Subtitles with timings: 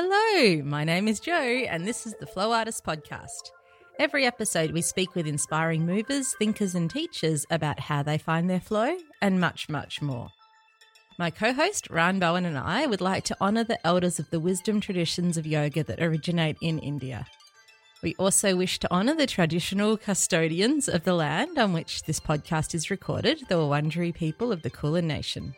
[0.00, 3.50] Hello, my name is Joe, and this is the Flow Artist Podcast.
[3.98, 8.60] Every episode, we speak with inspiring movers, thinkers, and teachers about how they find their
[8.60, 10.28] flow and much, much more.
[11.18, 14.38] My co host, Ran Bowen, and I would like to honour the elders of the
[14.38, 17.26] wisdom traditions of yoga that originate in India.
[18.00, 22.72] We also wish to honour the traditional custodians of the land on which this podcast
[22.72, 25.56] is recorded, the Wurundjeri people of the Kulin Nation.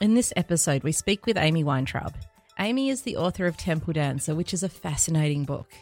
[0.00, 2.16] In this episode, we speak with Amy Weintraub.
[2.60, 5.72] Amy is the author of Temple Dancer, which is a fascinating book.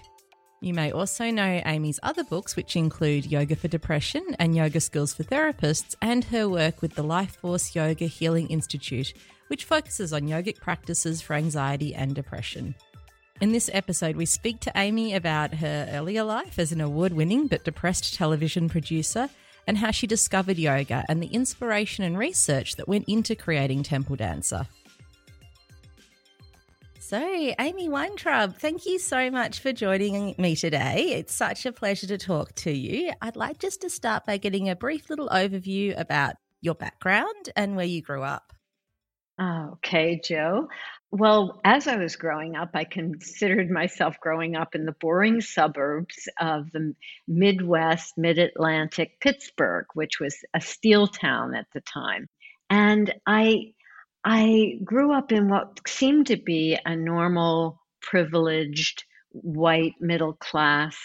[0.61, 5.13] You may also know Amy's other books, which include Yoga for Depression and Yoga Skills
[5.13, 9.13] for Therapists, and her work with the Life Force Yoga Healing Institute,
[9.49, 12.77] which focuses on yogic practices for anxiety and depression.
[13.41, 17.49] In this episode, we speak to Amy about her earlier life as an award winning
[17.49, 19.29] but depressed television producer
[19.67, 24.15] and how she discovered yoga and the inspiration and research that went into creating Temple
[24.15, 24.69] Dancer.
[27.09, 31.15] So, Amy Weintraub, thank you so much for joining me today.
[31.15, 33.13] It's such a pleasure to talk to you.
[33.23, 37.77] I'd like just to start by getting a brief little overview about your background and
[37.77, 38.53] where you grew up.
[39.39, 40.69] Ah, okay, Joe.
[41.11, 46.29] Well, as I was growing up, I considered myself growing up in the boring suburbs
[46.39, 46.95] of the
[47.27, 52.29] Midwest, Mid Atlantic Pittsburgh, which was a steel town at the time.
[52.69, 53.73] And I
[54.25, 60.97] I grew up in what seemed to be a normal, privileged, white middle class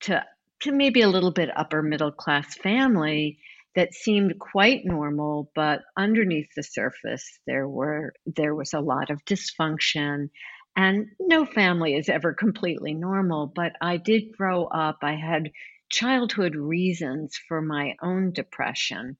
[0.00, 0.24] to
[0.60, 3.38] to maybe a little bit upper middle class family
[3.76, 9.24] that seemed quite normal, but underneath the surface there were there was a lot of
[9.24, 10.30] dysfunction.
[10.76, 14.98] And no family is ever completely normal, but I did grow up.
[15.02, 15.50] I had
[15.90, 19.16] childhood reasons for my own depression.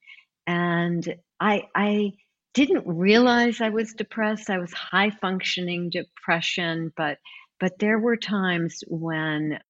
[0.47, 2.13] And I I
[2.59, 4.51] didn't realize I was depressed.
[4.51, 7.19] I was high functioning depression, but
[7.61, 9.61] but there were times when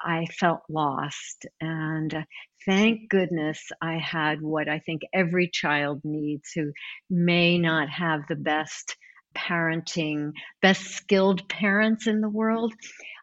[0.00, 1.46] I felt lost.
[1.60, 2.22] And uh,
[2.64, 6.72] thank goodness I had what I think every child needs who
[7.10, 8.96] may not have the best
[9.36, 10.30] parenting,
[10.62, 12.72] best skilled parents in the world.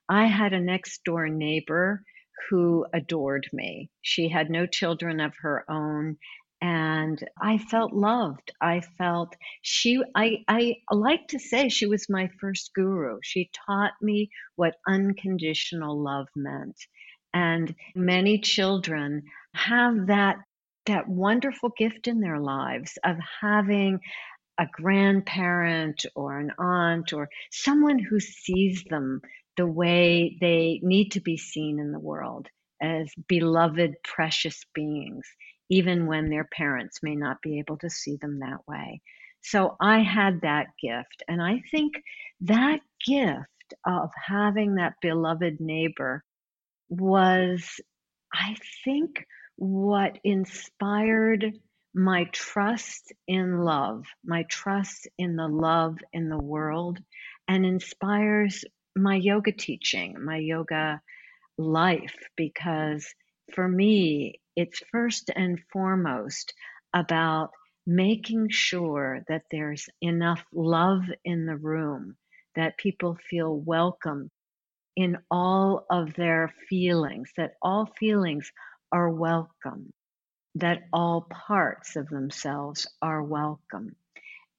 [0.09, 2.03] I had a next door neighbor
[2.49, 3.89] who adored me.
[4.01, 6.17] She had no children of her own
[6.63, 8.53] and I felt loved.
[8.61, 13.19] I felt she I I like to say she was my first guru.
[13.21, 16.77] She taught me what unconditional love meant.
[17.33, 19.23] And many children
[19.53, 20.37] have that
[20.85, 23.99] that wonderful gift in their lives of having
[24.59, 29.21] a grandparent or an aunt or someone who sees them
[29.57, 32.47] the way they need to be seen in the world
[32.81, 35.27] as beloved, precious beings
[35.73, 39.01] even when their parents may not be able to see them that way.
[39.41, 41.23] So I had that gift.
[41.27, 41.93] And I think
[42.41, 46.23] that gift of having that beloved neighbor
[46.89, 47.81] was,
[48.31, 49.25] I think,
[49.55, 51.53] what inspired
[51.95, 56.99] my trust in love, my trust in the love in the world,
[57.47, 58.63] and inspires
[58.95, 61.01] my yoga teaching, my yoga
[61.57, 63.07] life, because
[63.55, 66.53] for me, it's first and foremost
[66.93, 67.51] about
[67.85, 72.15] making sure that there's enough love in the room,
[72.55, 74.29] that people feel welcome
[74.95, 78.51] in all of their feelings, that all feelings
[78.91, 79.91] are welcome,
[80.55, 83.95] that all parts of themselves are welcome.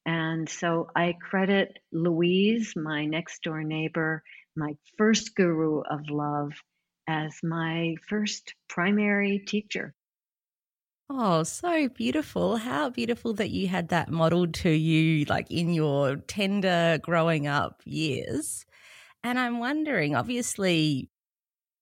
[0.05, 4.23] And so I credit Louise, my next door neighbor,
[4.55, 6.51] my first guru of love,
[7.07, 9.95] as my first primary teacher.
[11.09, 12.57] Oh, so beautiful.
[12.57, 17.81] How beautiful that you had that modeled to you, like in your tender growing up
[17.85, 18.65] years.
[19.23, 21.09] And I'm wondering, obviously,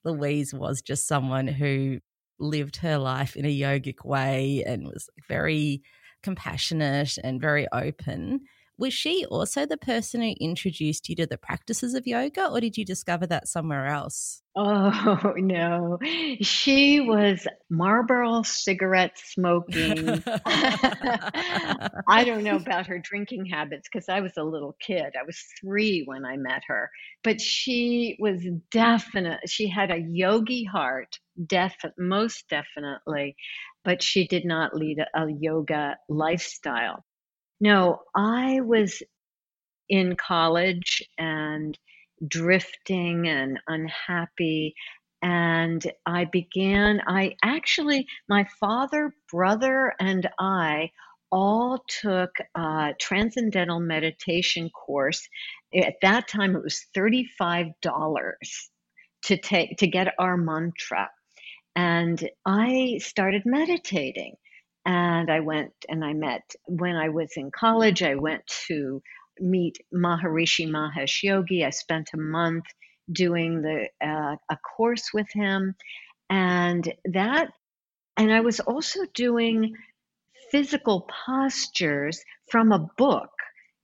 [0.06, 2.01] Louise was just someone who
[2.39, 5.83] lived her life in a yogic way and was very
[6.23, 8.41] compassionate and very open.
[8.78, 12.75] Was she also the person who introduced you to the practices of yoga, or did
[12.77, 14.42] you discover that somewhere else?
[14.56, 16.00] Oh, no.
[16.42, 20.24] She was Marlboro cigarette smoking.
[20.45, 25.13] I don't know about her drinking habits because I was a little kid.
[25.19, 26.89] I was three when I met her.
[27.24, 29.47] But she was definite.
[29.47, 33.36] She had a yogi heart, def- most definitely.
[33.83, 37.03] But she did not lead a, a yoga lifestyle.
[37.59, 39.01] No, I was
[39.89, 41.77] in college and
[42.27, 44.75] drifting and unhappy.
[45.21, 50.91] And I began, I actually, my father, brother, and I
[51.31, 55.27] all took a transcendental meditation course.
[55.75, 57.73] At that time, it was $35
[59.23, 61.09] to take to get our mantra.
[61.75, 64.35] And I started meditating.
[64.85, 69.01] And I went and I met when I was in college, I went to
[69.39, 71.65] meet Maharishi Mahesh Yogi.
[71.65, 72.65] I spent a month
[73.12, 75.75] doing the uh, a course with him
[76.30, 77.50] and that
[78.18, 79.74] and I was also doing
[80.51, 83.30] physical postures from a book.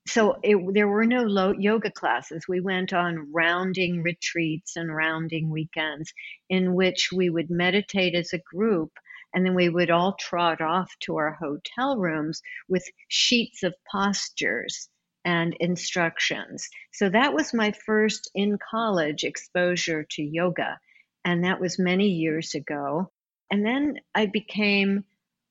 [0.08, 2.46] So it, there were no yoga classes.
[2.48, 6.14] We went on rounding retreats and rounding weekends
[6.50, 8.92] in which we would meditate as a group
[9.34, 14.90] and then we would all trot off to our hotel rooms with sheets of postures
[15.26, 16.70] and instructions.
[16.94, 20.80] So that was my first in college exposure to yoga.
[21.26, 23.12] And that was many years ago.
[23.52, 25.04] And then I became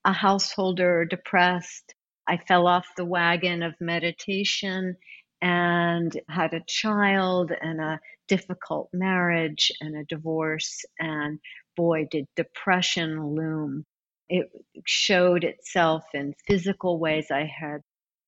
[0.05, 1.93] a householder, depressed.
[2.27, 4.97] I fell off the wagon of meditation
[5.41, 10.83] and had a child and a difficult marriage and a divorce.
[10.99, 11.39] And
[11.79, 13.85] boy, did depression loom.
[14.29, 14.47] It
[14.85, 17.27] showed itself in physical ways.
[17.31, 17.79] I had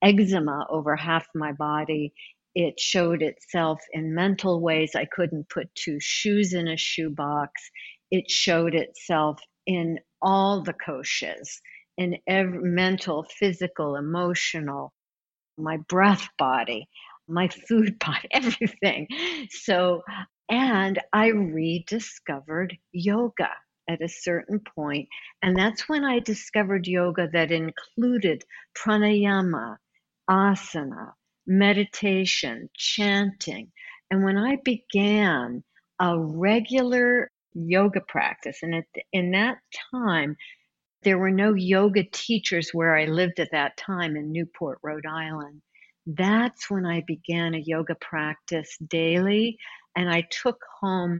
[0.01, 2.13] eczema over half my body.
[2.55, 4.93] It showed itself in mental ways.
[4.95, 7.51] I couldn't put two shoes in a shoebox.
[8.09, 11.49] It showed itself in all the koshas,
[11.97, 14.93] in every mental, physical, emotional,
[15.57, 16.87] my breath body,
[17.27, 19.07] my food pot, everything.
[19.49, 20.03] So,
[20.49, 23.49] and I rediscovered yoga
[23.89, 25.07] at a certain point,
[25.41, 28.43] and that's when I discovered yoga that included
[28.77, 29.77] pranayama,
[30.29, 31.11] asana,
[31.47, 33.71] meditation, chanting.
[34.09, 35.63] And when I began
[35.99, 39.57] a regular yoga practice, and at the, in that
[39.91, 40.35] time,
[41.03, 45.61] there were no yoga teachers where I lived at that time in Newport, Rhode Island.
[46.05, 49.57] That's when I began a yoga practice daily.
[49.95, 51.19] And I took home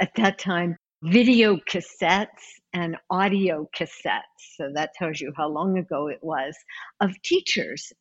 [0.00, 2.28] at that time video cassettes
[2.72, 4.20] and audio cassettes.
[4.56, 6.54] So that tells you how long ago it was
[7.00, 7.92] of teachers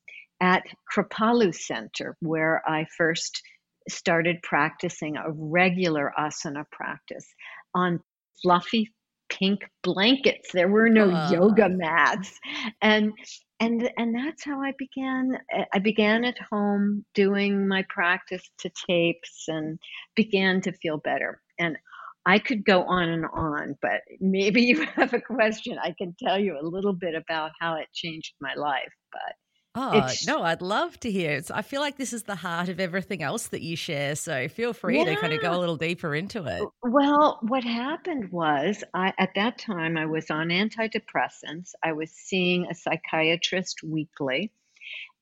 [0.42, 3.42] at Kripalu Center, where I first
[3.90, 7.26] started practicing a regular asana practice
[7.74, 8.00] on
[8.42, 8.90] fluffy
[9.30, 10.52] pink blankets.
[10.52, 11.30] There were no uh.
[11.32, 12.38] yoga mats.
[12.82, 13.14] And
[13.60, 15.38] and and that's how I began
[15.74, 19.80] I began at home doing my practice to tapes and
[20.16, 21.42] began to feel better.
[21.60, 21.78] And
[22.26, 25.78] I could go on and on, but maybe you have a question.
[25.82, 29.36] I can tell you a little bit about how it changed my life, but
[29.76, 31.42] Oh, it's, no, I'd love to hear.
[31.54, 34.16] I feel like this is the heart of everything else that you share.
[34.16, 35.06] So feel free yeah.
[35.06, 36.64] to kind of go a little deeper into it.
[36.82, 41.74] Well, what happened was, I, at that time, I was on antidepressants.
[41.84, 44.52] I was seeing a psychiatrist weekly,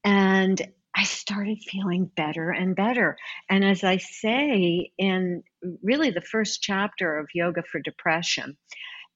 [0.05, 0.61] and
[0.95, 3.17] I started feeling better and better.
[3.49, 5.43] And as I say in
[5.83, 8.57] really the first chapter of Yoga for Depression,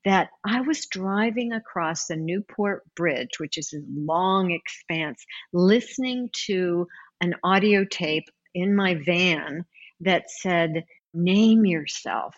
[0.05, 6.87] that I was driving across the Newport Bridge, which is a long expanse, listening to
[7.21, 9.65] an audio tape in my van
[10.01, 12.35] that said, Name yourself.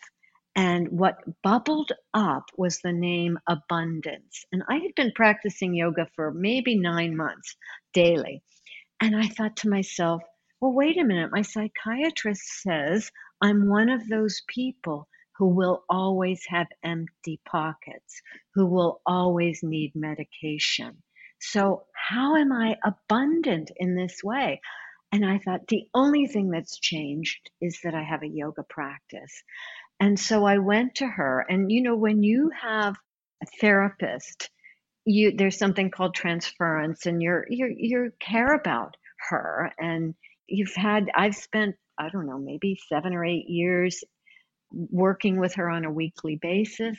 [0.56, 4.45] And what bubbled up was the name abundance.
[4.51, 7.56] And I had been practicing yoga for maybe nine months
[7.94, 8.44] daily.
[9.01, 10.21] And I thought to myself,
[10.62, 11.31] well, wait a minute.
[11.31, 13.12] My psychiatrist says
[13.42, 15.08] I'm one of those people
[15.44, 18.22] who will always have empty pockets,
[18.56, 21.04] who will always need medication.
[21.42, 24.62] So, how am I abundant in this way?
[25.12, 29.44] And I thought the only thing that's changed is that I have a yoga practice.
[30.00, 31.46] And so I went to her.
[31.50, 32.96] And you know, when you have
[33.44, 34.50] a therapist,
[35.04, 38.96] you there's something called transference, and you're you're you care about
[39.30, 39.74] her.
[39.78, 40.16] And
[40.48, 44.06] you've had I've spent I don't know maybe seven or eight years
[44.74, 46.98] working with her on a weekly basis.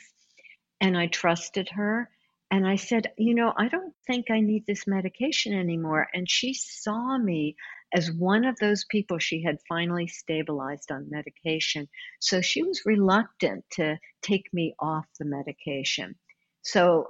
[0.81, 2.09] And I trusted her.
[2.51, 6.07] And I said, You know, I don't think I need this medication anymore.
[6.13, 7.55] And she saw me
[7.93, 11.87] as one of those people she had finally stabilized on medication.
[12.19, 16.15] So she was reluctant to take me off the medication.
[16.61, 17.09] So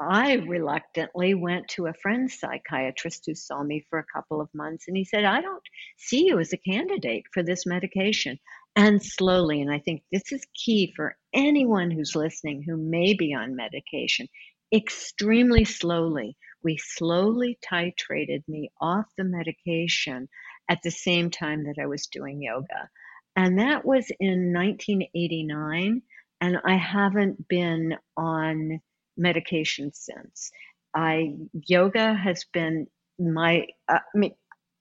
[0.00, 4.86] I reluctantly went to a friend's psychiatrist who saw me for a couple of months,
[4.86, 5.62] and he said, I don't
[5.96, 8.38] see you as a candidate for this medication
[8.78, 9.60] and slowly.
[9.60, 14.28] And I think this is key for anyone who's listening who may be on medication.
[14.72, 20.28] Extremely slowly, we slowly titrated me off the medication
[20.70, 22.88] at the same time that I was doing yoga.
[23.34, 26.02] And that was in 1989.
[26.40, 28.80] And I haven't been on
[29.16, 30.52] medication since.
[30.94, 32.86] I yoga has been
[33.18, 33.98] my uh,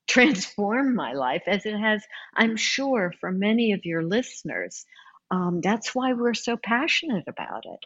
[0.07, 2.03] transformed my life as it has,
[2.35, 4.85] I'm sure, for many of your listeners.
[5.29, 7.79] Um, that's why we're so passionate about it.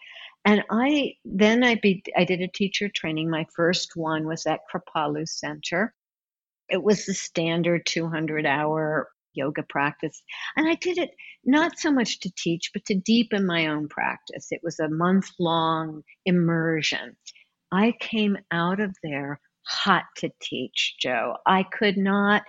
[0.45, 3.29] And I then I be I did a teacher training.
[3.29, 5.93] My first one was at Kripalu Center.
[6.69, 10.21] It was the standard 200 hour yoga practice.
[10.55, 11.11] And I did it
[11.43, 14.47] not so much to teach, but to deepen my own practice.
[14.51, 17.15] It was a month long immersion.
[17.71, 21.37] I came out of there hot to teach, Joe.
[21.45, 22.43] I could not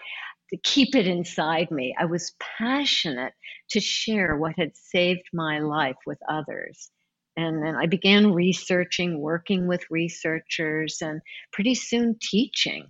[0.63, 1.95] keep it inside me.
[1.99, 3.33] I was passionate
[3.71, 6.91] to share what had saved my life with others.
[7.37, 12.87] And then I began researching, working with researchers, and pretty soon teaching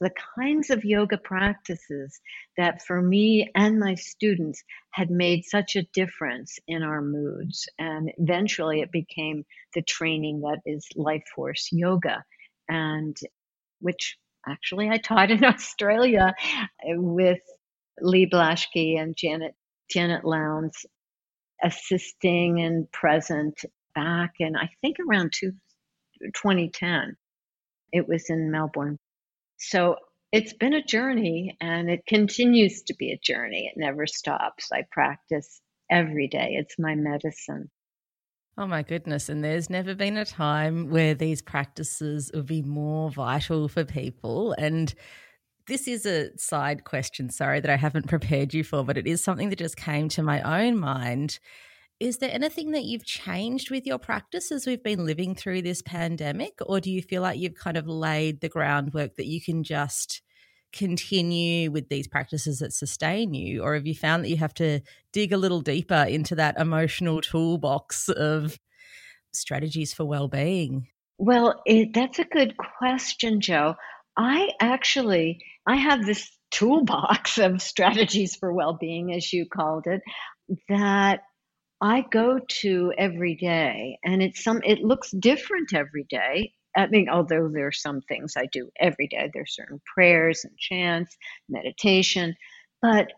[0.00, 2.20] the kinds of yoga practices
[2.58, 7.66] that for me and my students had made such a difference in our moods.
[7.78, 12.22] And eventually it became the training that is Life Force Yoga,
[12.68, 13.16] and
[13.80, 14.16] which
[14.48, 16.34] actually I taught in Australia
[16.84, 17.40] with
[18.00, 19.54] Lee Blaschke and Janet
[19.90, 20.86] Janet Lowndes
[21.62, 23.64] assisting and present
[23.94, 25.52] back in I think around two,
[26.34, 27.16] 2010.
[27.92, 28.98] It was in Melbourne.
[29.58, 29.96] So
[30.32, 33.72] it's been a journey and it continues to be a journey.
[33.72, 34.70] It never stops.
[34.72, 36.56] I practice every day.
[36.58, 37.70] It's my medicine.
[38.58, 39.28] Oh my goodness.
[39.28, 44.54] And there's never been a time where these practices would be more vital for people.
[44.58, 44.94] And
[45.66, 49.22] this is a side question, sorry, that I haven't prepared you for, but it is
[49.22, 51.38] something that just came to my own mind.
[52.00, 55.82] Is there anything that you've changed with your practice as we've been living through this
[55.82, 56.54] pandemic?
[56.66, 60.22] Or do you feel like you've kind of laid the groundwork that you can just
[60.76, 63.62] continue with these practices that sustain you?
[63.62, 64.80] Or have you found that you have to
[65.12, 68.58] dig a little deeper into that emotional toolbox of
[69.32, 70.88] strategies for well-being?
[71.18, 73.74] Well, it, that's a good question, Joe.
[74.16, 80.02] I actually I have this toolbox of strategies for well-being as you called it
[80.68, 81.20] that
[81.80, 86.52] I go to every day and it's some it looks different every day.
[86.76, 90.44] I mean, although there are some things I do every day, there are certain prayers
[90.44, 91.16] and chants,
[91.48, 92.36] meditation,
[92.82, 93.12] but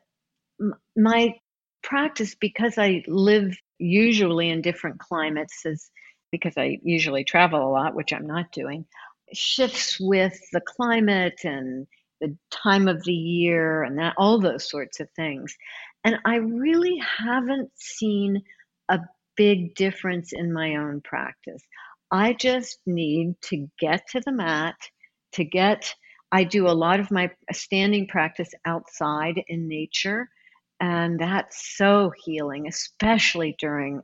[0.97, 1.35] my
[1.83, 5.91] practice because I live usually in different climates is
[6.31, 8.85] because I usually travel a lot, which I'm not doing,
[9.33, 11.87] shifts with the climate and
[12.21, 15.57] the time of the year and that all those sorts of things.
[16.05, 18.43] And I really haven't seen
[18.89, 19.01] a
[19.37, 21.63] big difference in my own practice.
[22.11, 24.77] I just need to get to the mat,
[25.33, 25.95] to get,
[26.33, 30.29] I do a lot of my standing practice outside in nature.
[30.81, 34.03] And that's so healing, especially during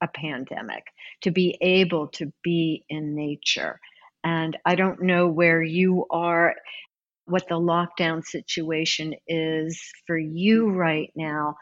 [0.00, 0.84] a pandemic,
[1.22, 3.78] to be able to be in nature.
[4.24, 6.54] And I don't know where you are
[7.28, 11.56] what the lockdown situation is for you right now.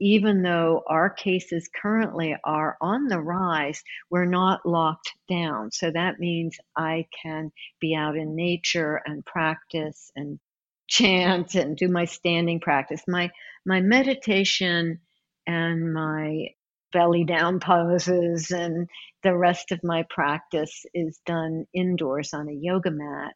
[0.00, 5.70] Even though our cases currently are on the rise, we're not locked down.
[5.72, 10.40] So that means I can be out in nature and practice and
[10.88, 13.02] chant and do my standing practice.
[13.06, 13.30] My
[13.66, 15.00] my meditation
[15.46, 16.48] and my
[16.92, 18.88] belly down poses and
[19.22, 23.34] the rest of my practice is done indoors on a yoga mat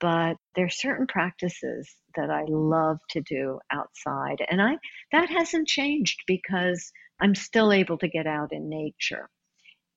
[0.00, 4.44] but there are certain practices that I love to do outside.
[4.50, 4.76] And I
[5.12, 9.28] that hasn't changed because I'm still able to get out in nature.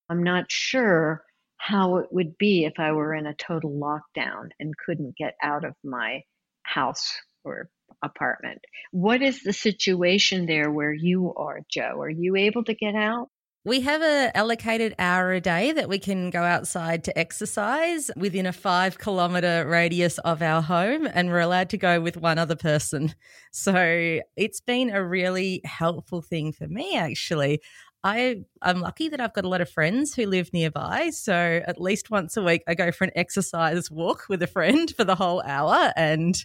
[0.09, 1.23] I'm not sure
[1.57, 5.65] how it would be if I were in a total lockdown and couldn't get out
[5.65, 6.21] of my
[6.63, 7.69] house or
[8.03, 8.59] apartment.
[8.91, 11.99] What is the situation there where you are, Joe?
[12.01, 13.29] Are you able to get out?
[13.65, 18.45] We have a allocated hour a day that we can go outside to exercise within
[18.45, 22.55] a five kilometer radius of our home, and we're allowed to go with one other
[22.55, 23.15] person.
[23.51, 27.59] So it's been a really helpful thing for me, actually.
[28.03, 31.09] I, I'm lucky that I've got a lot of friends who live nearby.
[31.09, 31.33] So
[31.65, 35.03] at least once a week, I go for an exercise walk with a friend for
[35.03, 35.91] the whole hour.
[35.95, 36.35] And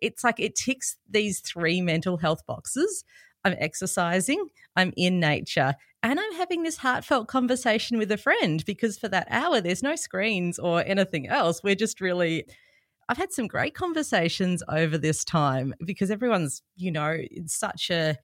[0.00, 3.02] it's like it ticks these three mental health boxes.
[3.48, 8.98] I'm exercising, I'm in nature, and I'm having this heartfelt conversation with a friend because
[8.98, 11.62] for that hour, there's no screens or anything else.
[11.62, 12.44] We're just really.
[13.10, 18.18] I've had some great conversations over this time because everyone's, you know, it's such a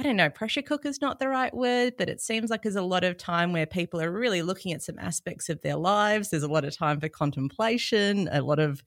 [0.00, 2.80] I don't know, pressure cooker's not the right word, but it seems like there's a
[2.80, 6.30] lot of time where people are really looking at some aspects of their lives.
[6.30, 8.82] There's a lot of time for contemplation, a lot of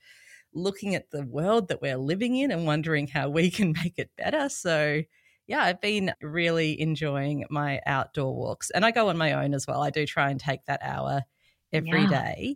[0.56, 4.10] looking at the world that we're living in and wondering how we can make it
[4.18, 4.50] better.
[4.50, 5.04] So,
[5.48, 9.68] yeah, I've been really enjoying my outdoor walks and I go on my own as
[9.68, 9.82] well.
[9.82, 11.24] I do try and take that hour
[11.72, 12.10] every yeah.
[12.10, 12.56] day.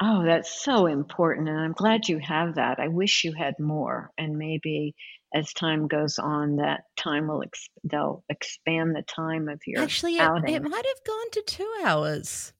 [0.00, 1.48] Oh, that's so important.
[1.48, 2.78] And I'm glad you have that.
[2.78, 4.10] I wish you had more.
[4.18, 4.94] And maybe
[5.34, 10.16] as time goes on, that time will, ex- they'll expand the time of your Actually,
[10.16, 12.52] it, it might have gone to two hours.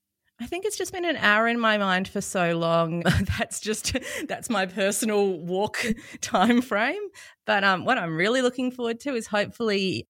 [0.43, 3.01] I think it's just been an hour in my mind for so long.
[3.39, 3.97] that's just
[4.27, 5.79] that's my personal walk
[6.21, 7.03] time frame.
[7.47, 10.09] But um, what I'm really looking forward to is hopefully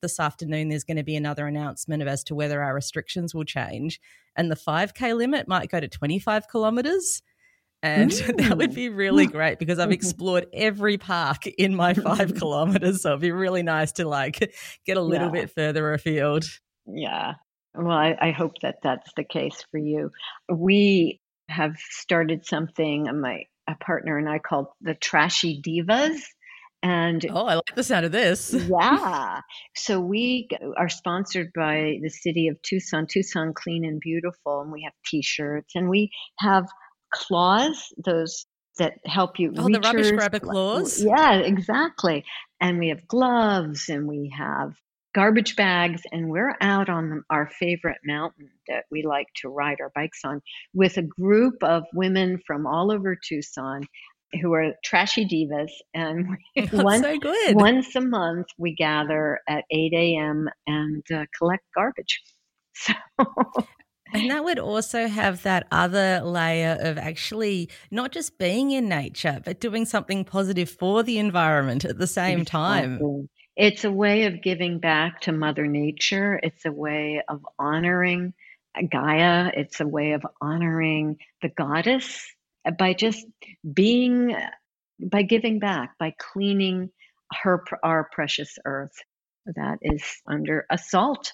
[0.00, 3.44] this afternoon there's going to be another announcement of as to whether our restrictions will
[3.44, 4.00] change,
[4.36, 7.22] and the 5k limit might go to 25 kilometers.
[7.82, 13.02] And that would be really great because I've explored every park in my five kilometers.
[13.02, 14.38] So it'd be really nice to like
[14.86, 15.42] get a little Yeah.
[15.42, 16.44] bit further afield.
[16.86, 17.34] Yeah.
[17.74, 20.10] Well, I, I hope that that's the case for you.
[20.50, 26.20] We have started something, uh, my a partner and I called the Trashy Divas.
[26.82, 28.52] And Oh, I like the sound of this.
[28.80, 29.40] yeah,
[29.76, 34.82] so we are sponsored by the city of Tucson, Tucson Clean and Beautiful, and we
[34.82, 36.10] have t shirts and we
[36.40, 36.66] have
[37.12, 38.46] claws, those
[38.78, 39.52] that help you.
[39.56, 41.00] Oh, the rubbish grabber claws?
[41.00, 42.24] Yeah, exactly.
[42.60, 44.74] And we have gloves and we have
[45.14, 49.78] garbage bags, and we're out on the, our favorite mountain that we like to ride
[49.80, 50.40] our bikes on
[50.74, 53.82] with a group of women from all over Tucson
[54.40, 55.70] who are trashy divas.
[55.94, 56.26] And
[56.72, 57.18] one, so
[57.52, 60.48] once a month, we gather at 8 a.m.
[60.66, 62.22] and uh, collect garbage.
[62.74, 62.94] So,
[64.14, 69.40] And that would also have that other layer of actually not just being in nature,
[69.44, 72.94] but doing something positive for the environment at the same time.
[72.94, 73.28] Exactly.
[73.56, 76.40] It's a way of giving back to Mother Nature.
[76.42, 78.32] It's a way of honoring
[78.90, 79.50] Gaia.
[79.54, 82.34] It's a way of honoring the goddess
[82.78, 83.26] by just
[83.74, 84.34] being,
[84.98, 86.90] by giving back, by cleaning
[87.42, 88.96] her, our precious earth
[89.44, 91.32] that is under assault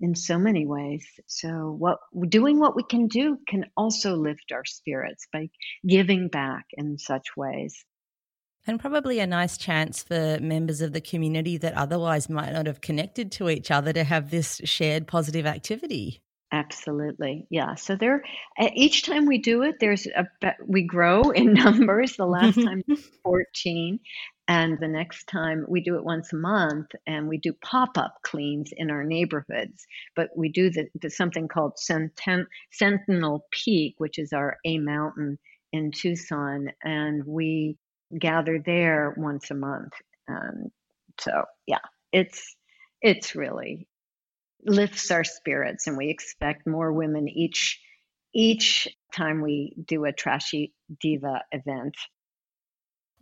[0.00, 1.06] in so many ways.
[1.26, 5.50] So what doing what we can do can also lift our spirits by
[5.86, 7.84] giving back in such ways.
[8.66, 12.80] And probably a nice chance for members of the community that otherwise might not have
[12.80, 16.22] connected to each other to have this shared positive activity.
[16.54, 17.46] Absolutely.
[17.50, 17.74] Yeah.
[17.74, 18.22] So there
[18.74, 20.26] each time we do it there's a
[20.64, 22.16] we grow in numbers.
[22.16, 22.82] The last time
[23.24, 23.98] 14
[24.46, 28.70] and the next time we do it once a month and we do pop-up cleans
[28.76, 29.84] in our neighborhoods.
[30.14, 35.38] But we do the, the something called Senten, Sentinel Peak, which is our A mountain
[35.72, 37.76] in Tucson and we
[38.18, 39.92] gather there once a month.
[40.28, 40.70] And
[41.20, 41.78] so yeah,
[42.12, 42.56] it's
[43.00, 43.88] it's really
[44.64, 47.80] lifts our spirits and we expect more women each
[48.34, 51.94] each time we do a trashy diva event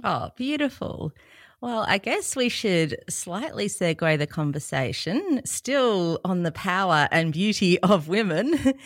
[0.05, 1.13] Oh, beautiful.
[1.61, 7.79] Well, I guess we should slightly segue the conversation, still on the power and beauty
[7.81, 8.75] of women.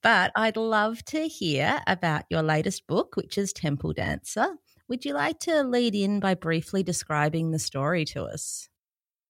[0.00, 4.46] But I'd love to hear about your latest book, which is Temple Dancer.
[4.88, 8.68] Would you like to lead in by briefly describing the story to us?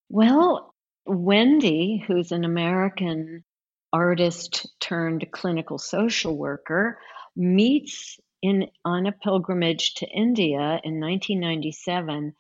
[0.08, 0.74] well
[1.06, 3.44] wendy who's an american
[3.92, 6.98] artist turned clinical social worker
[7.36, 12.32] meets in on a pilgrimage to india in 1997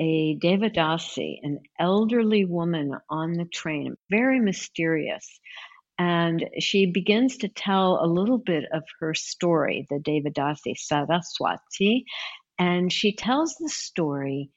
[0.00, 5.40] a devadasi an elderly woman on the train very mysterious
[5.98, 12.04] and she begins to tell a little bit of her story, the Devadasi Saraswati,
[12.58, 14.50] and she tells the story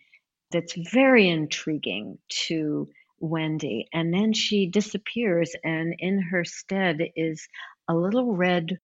[0.51, 3.87] that's very intriguing to Wendy.
[3.93, 7.47] And then she disappears, and in her stead is
[7.87, 8.79] a little red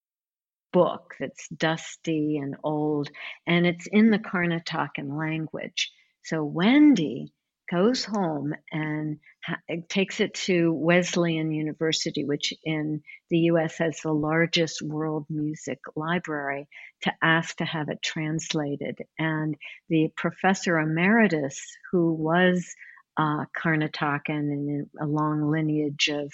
[0.72, 3.10] book that's dusty and old,
[3.46, 5.92] and it's in the Karnatakan language.
[6.24, 7.32] So Wendy
[7.72, 14.14] goes home and ha- takes it to Wesleyan University, which in the US has the
[14.14, 16.68] largest world music library,
[17.02, 19.00] to ask to have it translated.
[19.18, 19.56] And
[19.90, 21.60] the professor emeritus,
[21.92, 22.74] who was
[23.18, 26.32] uh, Karnatakan and a long lineage of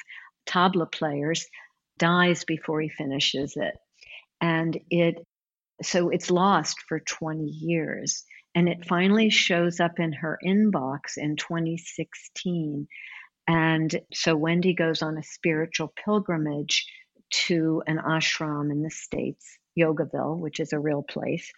[0.48, 1.46] tabla players,
[1.98, 3.76] dies before he finishes it.
[4.42, 5.26] And it
[5.82, 11.35] so it's lost for 20 years and it finally shows up in her inbox in
[11.35, 12.88] 2016
[13.47, 16.85] and so wendy goes on a spiritual pilgrimage
[17.31, 21.51] to an ashram in the states yogaville which is a real place.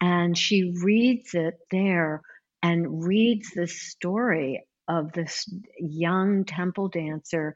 [0.00, 2.22] And she reads it there
[2.62, 7.54] and reads the story of this young temple dancer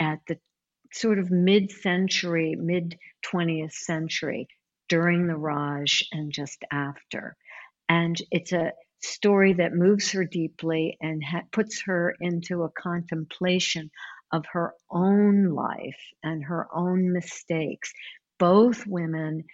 [0.00, 0.38] at the
[0.92, 4.48] sort of mid-century mid 20th century
[4.88, 7.36] during the raj and just after
[7.88, 13.90] and it's a story that moves her deeply and ha- puts her into a contemplation
[14.32, 17.92] of her own life and her own mistakes.
[18.38, 19.44] Both women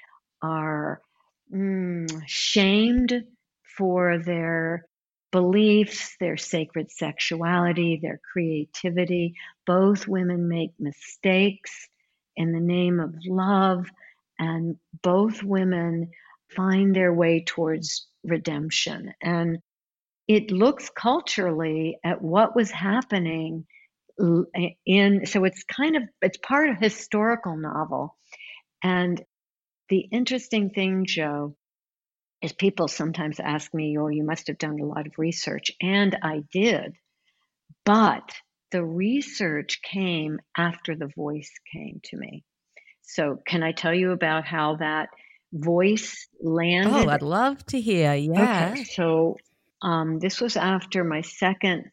[0.42, 1.00] are
[1.54, 3.24] mm, shamed
[3.76, 4.86] for their
[5.30, 9.34] beliefs, their sacred sexuality, their creativity.
[9.66, 11.88] Both women make mistakes
[12.36, 13.86] in the name of love,
[14.38, 16.10] and both women
[16.54, 19.12] find their way towards redemption.
[19.22, 19.58] And
[20.26, 23.66] it looks culturally at what was happening
[24.87, 28.16] in so it's kind of it's part of historical novel
[28.80, 29.20] and
[29.88, 31.56] the interesting thing joe
[32.44, 35.70] is people sometimes ask me, oh, you must have done a lot of research.
[35.80, 36.94] And I did.
[37.87, 38.34] But
[38.70, 42.44] the research came after the voice came to me.
[43.00, 45.08] So, can I tell you about how that
[45.54, 46.92] voice landed?
[46.92, 48.14] Oh, I'd love to hear.
[48.14, 48.72] Yeah.
[48.72, 49.36] Okay, so,
[49.80, 51.90] um, this was after my second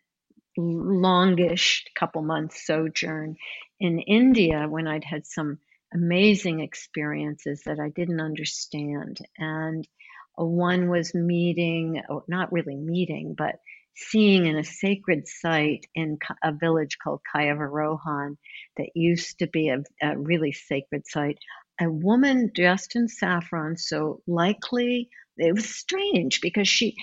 [0.58, 3.38] longish couple months sojourn
[3.80, 5.60] in India when I'd had some
[5.94, 9.18] amazing experiences that I didn't understand.
[9.38, 9.88] And
[10.36, 13.56] one was meeting, not really meeting, but
[13.96, 18.38] seeing in a sacred site in a village called Kayavarohan
[18.78, 21.38] that used to be a, a really sacred site,
[21.82, 23.78] a woman dressed in saffron.
[23.78, 26.96] So likely it was strange because she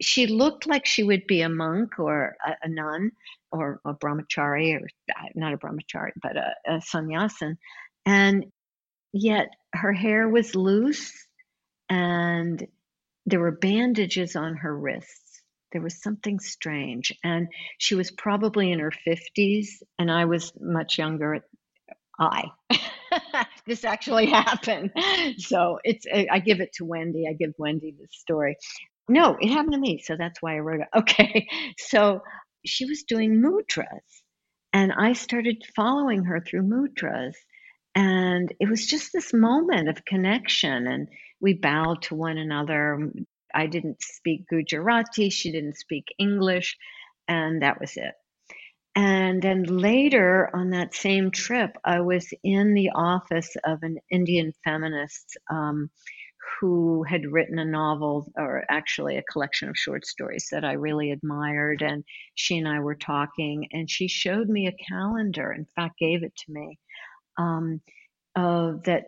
[0.00, 3.12] she looked like she would be a monk or a, a nun
[3.52, 7.56] or a brahmachari or uh, not a brahmachari but a, a sannyasin
[8.04, 8.46] and
[9.12, 11.12] yet her hair was loose
[11.88, 12.66] and
[13.26, 15.42] there were bandages on her wrists.
[15.72, 17.12] There was something strange.
[17.22, 17.48] And
[17.78, 19.66] she was probably in her 50s,
[19.98, 21.40] and I was much younger.
[22.18, 22.44] I.
[23.66, 24.90] this actually happened.
[25.38, 27.24] So it's, I give it to Wendy.
[27.28, 28.56] I give Wendy this story.
[29.08, 30.00] No, it happened to me.
[30.02, 30.88] So that's why I wrote it.
[30.96, 31.48] Okay.
[31.78, 32.22] So
[32.64, 34.22] she was doing mudras,
[34.72, 37.34] and I started following her through mudras.
[37.94, 40.86] And it was just this moment of connection.
[40.86, 41.08] And
[41.40, 43.12] we bowed to one another.
[43.54, 46.76] I didn't speak Gujarati, she didn't speak English,
[47.28, 48.14] and that was it.
[48.96, 54.52] And then later on that same trip, I was in the office of an Indian
[54.64, 55.90] feminist um,
[56.60, 61.10] who had written a novel, or actually a collection of short stories that I really
[61.10, 61.82] admired.
[61.82, 62.04] And
[62.34, 66.36] she and I were talking, and she showed me a calendar, in fact, gave it
[66.36, 66.78] to me,
[67.36, 67.80] um,
[68.36, 69.04] that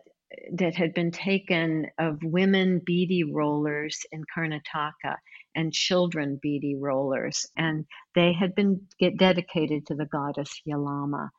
[0.53, 5.15] that had been taken of women beedi rollers in Karnataka
[5.57, 11.29] and children beedi rollers, and they had been get dedicated to the goddess Yellamma.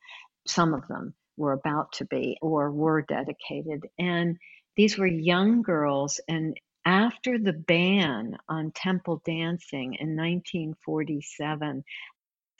[0.47, 4.37] Some of them were about to be or were dedicated, and
[4.77, 6.21] these were young girls.
[6.29, 11.85] And after the ban on temple dancing in 1947,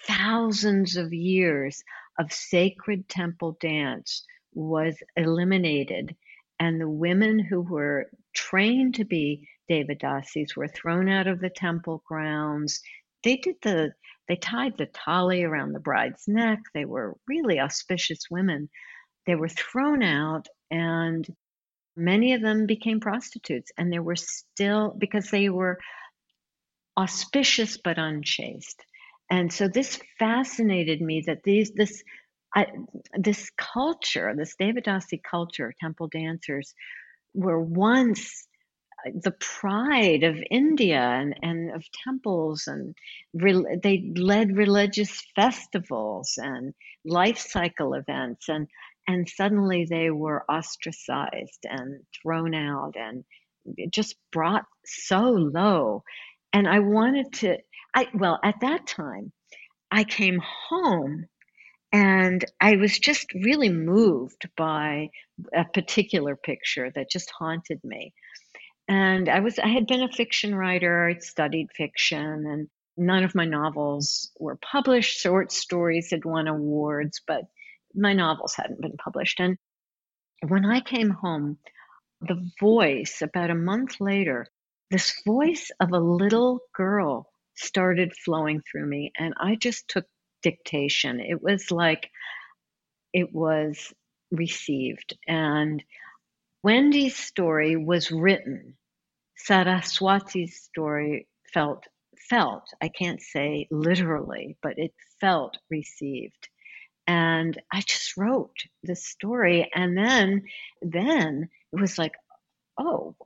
[0.07, 1.83] thousands of years
[2.21, 6.15] of sacred temple dance was eliminated,
[6.61, 12.03] and the women who were trained to be Devadasis were thrown out of the temple
[12.07, 12.81] grounds.
[13.25, 13.93] They did the
[14.29, 16.59] they tied the tali around the bride's neck.
[16.75, 18.69] They were really auspicious women.
[19.27, 21.27] They were thrown out and
[21.97, 25.79] many of them became prostitutes and there were still because they were
[26.99, 28.85] auspicious but unchaste.
[29.31, 32.03] And so this fascinated me that these this
[32.55, 32.67] I,
[33.13, 36.75] this culture, this Devadasi culture, temple dancers,
[37.35, 38.47] were once
[39.05, 42.95] the pride of India and, and of temples, and
[43.35, 48.69] re, they led religious festivals and life cycle events, and
[49.07, 53.25] and suddenly they were ostracized and thrown out, and
[53.91, 56.03] just brought so low.
[56.53, 57.59] And I wanted to,
[57.95, 59.33] I well at that time,
[59.91, 61.27] I came home
[61.93, 65.09] and I was just really moved by
[65.55, 68.13] a particular picture that just haunted me.
[68.89, 73.35] And I was I had been a fiction writer, I'd studied fiction and none of
[73.35, 75.21] my novels were published.
[75.21, 77.43] Short stories had won awards, but
[77.95, 79.41] my novels hadn't been published.
[79.41, 79.59] And
[80.47, 81.59] when I came home,
[82.21, 84.47] the voice, about a month later,
[84.91, 89.13] this voice of a little girl started flowing through me.
[89.19, 90.07] And I just took
[90.43, 91.21] dictation.
[91.21, 92.11] It was like
[93.13, 93.93] it was
[94.31, 95.17] received.
[95.27, 95.83] And
[96.63, 98.78] Wendy's story was written.
[99.39, 101.85] Saraswati's story felt
[102.29, 106.49] felt, I can't say literally, but it felt received.
[107.07, 110.45] And I just wrote this story and then
[110.83, 112.15] then it was like,
[112.79, 113.17] oh,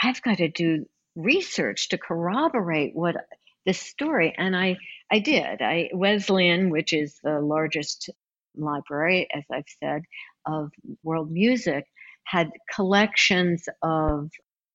[0.00, 3.16] I've got to do research to corroborate what
[3.64, 4.34] this story.
[4.36, 4.76] And I
[5.10, 5.62] I did.
[5.62, 8.10] I Wesleyan, which is the largest
[8.56, 10.02] library, as I've said,
[10.46, 10.72] of
[11.02, 11.86] world music,
[12.24, 14.30] had collections of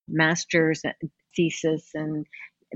[0.08, 0.82] master's
[1.36, 2.26] thesis and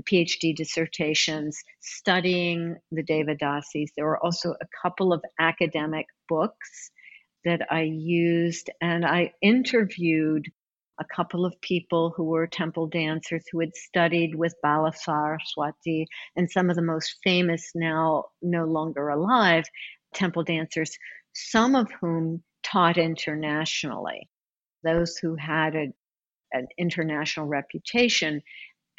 [0.02, 3.88] PhD dissertations studying the Devadasis.
[3.96, 6.90] There were also a couple of academic books
[7.44, 10.46] that I used, and I interviewed
[11.00, 16.50] a couple of people who were temple dancers who had studied with Bala Saraswati and
[16.50, 19.64] some of the most famous now no longer alive
[20.14, 20.96] temple dancers,
[21.34, 24.28] some of whom taught internationally.
[24.84, 25.92] Those who had a,
[26.52, 28.42] an international reputation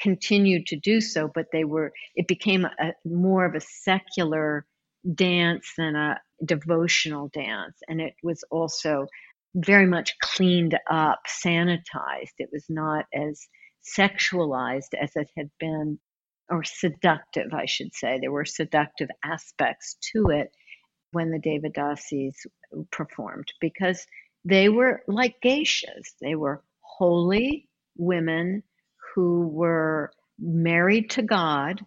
[0.01, 4.65] continued to do so, but they were, it became a, more of a secular
[5.15, 7.77] dance than a devotional dance.
[7.87, 9.07] And it was also
[9.55, 12.33] very much cleaned up, sanitized.
[12.39, 13.47] It was not as
[13.97, 15.99] sexualized as it had been,
[16.49, 18.17] or seductive, I should say.
[18.19, 20.51] There were seductive aspects to it
[21.11, 22.35] when the Devadasis
[22.91, 24.05] performed because
[24.45, 26.13] they were like geishas.
[26.19, 26.63] They were
[26.97, 28.63] holy women
[29.13, 31.81] who were married to God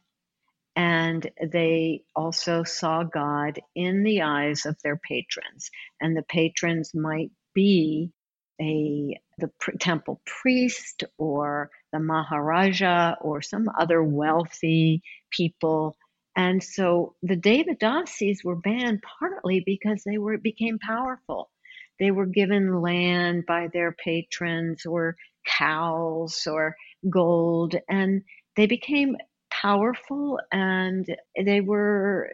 [0.77, 5.71] and they also saw God in the eyes of their patrons.
[6.01, 8.13] And the patrons might be
[8.61, 15.97] a the temple priest or the maharaja or some other wealthy people.
[16.37, 21.51] And so the Devadasis were banned partly because they were became powerful.
[21.99, 26.77] They were given land by their patrons or cows or
[27.11, 28.23] gold and
[28.57, 29.17] they became
[29.51, 31.07] powerful and
[31.45, 32.31] they were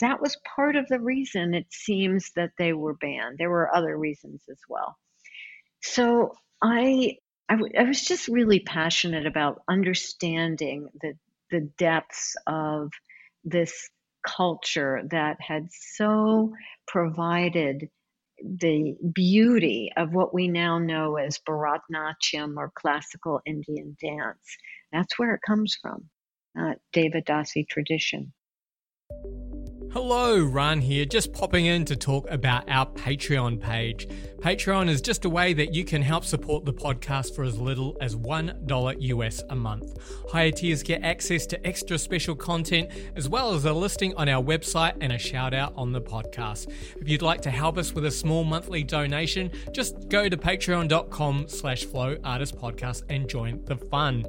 [0.00, 3.38] that was part of the reason it seems that they were banned.
[3.38, 4.96] There were other reasons as well.
[5.82, 7.16] So i
[7.48, 11.14] I, w- I was just really passionate about understanding the
[11.50, 12.90] the depths of
[13.44, 13.90] this
[14.26, 16.52] culture that had so
[16.86, 17.88] provided
[18.42, 24.56] the beauty of what we now know as Bharatnatyam or classical Indian dance.
[24.92, 26.08] That's where it comes from,
[26.58, 28.32] uh, Devadasi tradition.
[29.92, 34.06] Hello, Ran here, just popping in to talk about our Patreon page.
[34.38, 37.96] Patreon is just a way that you can help support the podcast for as little
[38.00, 39.98] as $1 US a month.
[40.30, 44.40] Higher tiers get access to extra special content, as well as a listing on our
[44.40, 46.72] website and a shout out on the podcast.
[47.00, 51.48] If you'd like to help us with a small monthly donation, just go to patreon.com
[51.48, 54.24] slash flow artist podcast and join the fun.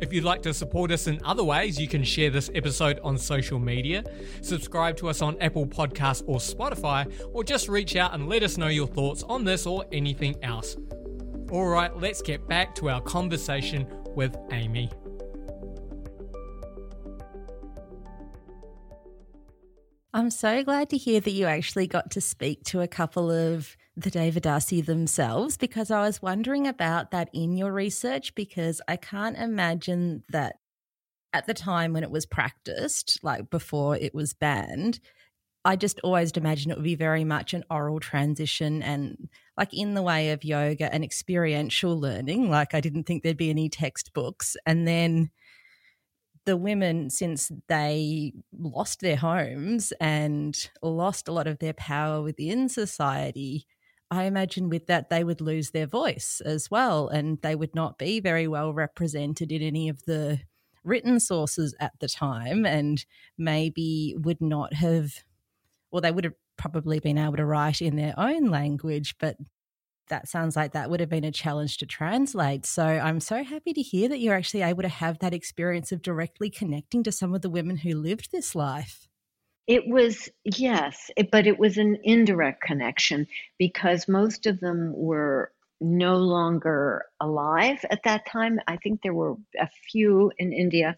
[0.00, 3.16] If you'd like to support us in other ways, you can share this episode on
[3.16, 4.04] social media,
[4.42, 8.58] subscribe to us on Apple Podcasts or Spotify, or just reach out and let us
[8.58, 10.76] know your thoughts on this or anything else.
[11.50, 14.90] All right, let's get back to our conversation with Amy.
[20.14, 23.76] I'm so glad to hear that you actually got to speak to a couple of
[23.96, 29.36] the Devadasi themselves because I was wondering about that in your research because I can't
[29.36, 30.60] imagine that
[31.32, 35.00] at the time when it was practiced, like before it was banned,
[35.64, 39.94] I just always imagined it would be very much an oral transition and like in
[39.94, 42.50] the way of yoga and experiential learning.
[42.50, 44.56] Like I didn't think there'd be any textbooks.
[44.64, 45.30] And then
[46.44, 52.68] the women, since they lost their homes and lost a lot of their power within
[52.68, 53.66] society,
[54.10, 57.98] I imagine with that they would lose their voice as well, and they would not
[57.98, 60.40] be very well represented in any of the
[60.84, 63.04] written sources at the time, and
[63.38, 65.24] maybe would not have,
[65.90, 69.36] well, they would have probably been able to write in their own language, but
[70.08, 72.66] that sounds like that would have been a challenge to translate.
[72.66, 76.02] So I'm so happy to hear that you're actually able to have that experience of
[76.02, 79.08] directly connecting to some of the women who lived this life.
[79.66, 83.26] It was, yes, it, but it was an indirect connection
[83.58, 88.60] because most of them were no longer alive at that time.
[88.68, 90.96] I think there were a few in India,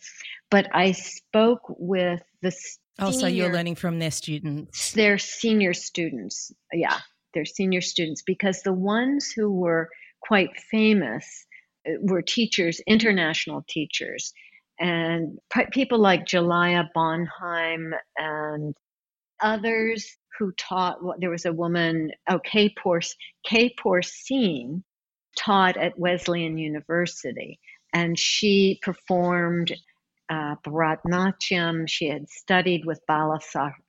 [0.51, 2.53] but I spoke with the
[2.99, 4.92] Oh, so you're learning from their students.
[4.92, 6.51] Their senior students.
[6.73, 6.99] Yeah,
[7.37, 9.88] their senior students because the ones who were
[10.22, 11.46] quite famous
[11.88, 14.33] uh, were teachers, international teachers
[14.79, 15.38] and
[15.72, 18.75] people like Jalaja Bonheim and
[19.40, 20.99] others who taught.
[21.18, 24.83] There was a woman, oh, Kay Poursine
[25.38, 27.59] taught at Wesleyan University,
[27.92, 29.72] and she performed
[30.29, 30.57] uh.
[31.87, 33.38] She had studied with Bala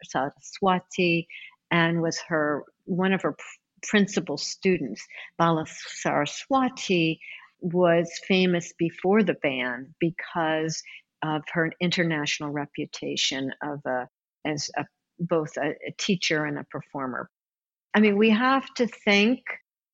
[0.03, 1.27] Saraswati
[1.71, 3.36] and was her one of her
[3.84, 5.06] principal students.
[5.38, 7.19] Bala Saraswati
[7.60, 10.82] was famous before the ban because
[11.23, 14.08] of her international reputation of a,
[14.45, 14.86] as a,
[15.19, 17.30] both a, a teacher and a performer.
[17.93, 19.39] I mean, we have to thank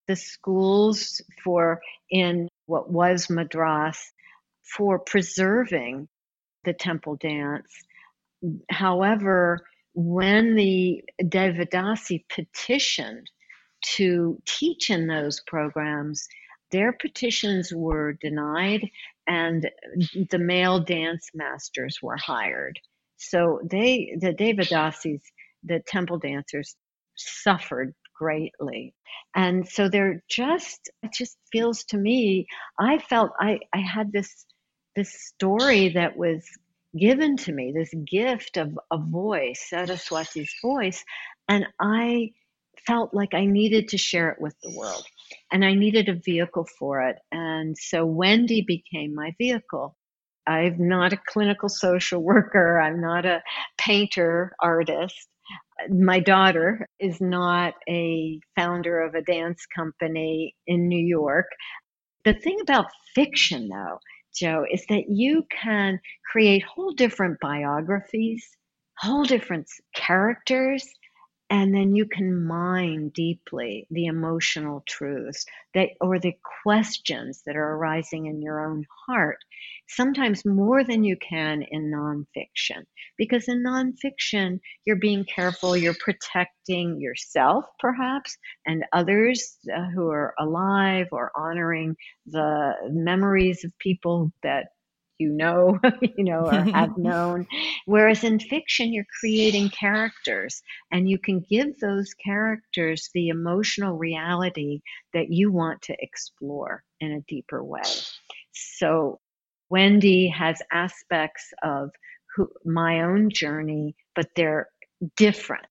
[0.08, 4.12] the schools for in what was Madras
[4.64, 6.08] for preserving
[6.66, 7.72] the temple dance.
[8.70, 9.60] However,
[9.94, 13.30] when the Devadasi petitioned
[13.96, 16.28] to teach in those programs,
[16.72, 18.90] their petitions were denied
[19.28, 19.70] and
[20.32, 22.80] the male dance masters were hired.
[23.18, 25.22] So they, the Devadasis,
[25.64, 26.76] the temple dancers,
[27.16, 28.94] suffered greatly.
[29.36, 32.48] And so they're just, it just feels to me,
[32.80, 34.46] I felt I, I had this,
[34.96, 36.44] this story that was
[36.98, 41.04] given to me, this gift of a voice, Saraswati's voice.
[41.48, 42.32] And I
[42.86, 45.06] felt like I needed to share it with the world
[45.52, 47.18] and I needed a vehicle for it.
[47.32, 49.96] And so Wendy became my vehicle.
[50.46, 53.42] I'm not a clinical social worker, I'm not a
[53.78, 55.28] painter artist.
[55.90, 61.48] My daughter is not a founder of a dance company in New York.
[62.26, 64.00] The thing about fiction, though,
[64.36, 66.00] Joe, is that you can
[66.32, 68.46] create whole different biographies,
[68.98, 70.88] whole different characters,
[71.50, 77.76] and then you can mine deeply the emotional truths that or the questions that are
[77.76, 79.38] arising in your own heart
[79.88, 82.84] sometimes more than you can in nonfiction.
[83.18, 90.34] Because in nonfiction you're being careful you're protecting yourself perhaps and others uh, who are
[90.40, 94.68] alive or honoring the memories of people that
[95.24, 97.48] you know, you know, or have known.
[97.86, 104.82] Whereas in fiction, you're creating characters and you can give those characters the emotional reality
[105.14, 107.82] that you want to explore in a deeper way.
[108.52, 109.20] So
[109.70, 111.92] Wendy has aspects of
[112.36, 114.68] who, my own journey, but they're
[115.16, 115.66] different.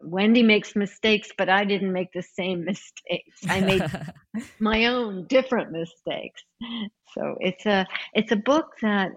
[0.00, 3.40] Wendy makes mistakes, but I didn't make the same mistakes.
[3.48, 3.82] I made
[4.60, 6.42] my own different mistakes.
[7.14, 9.12] So it's a it's a book that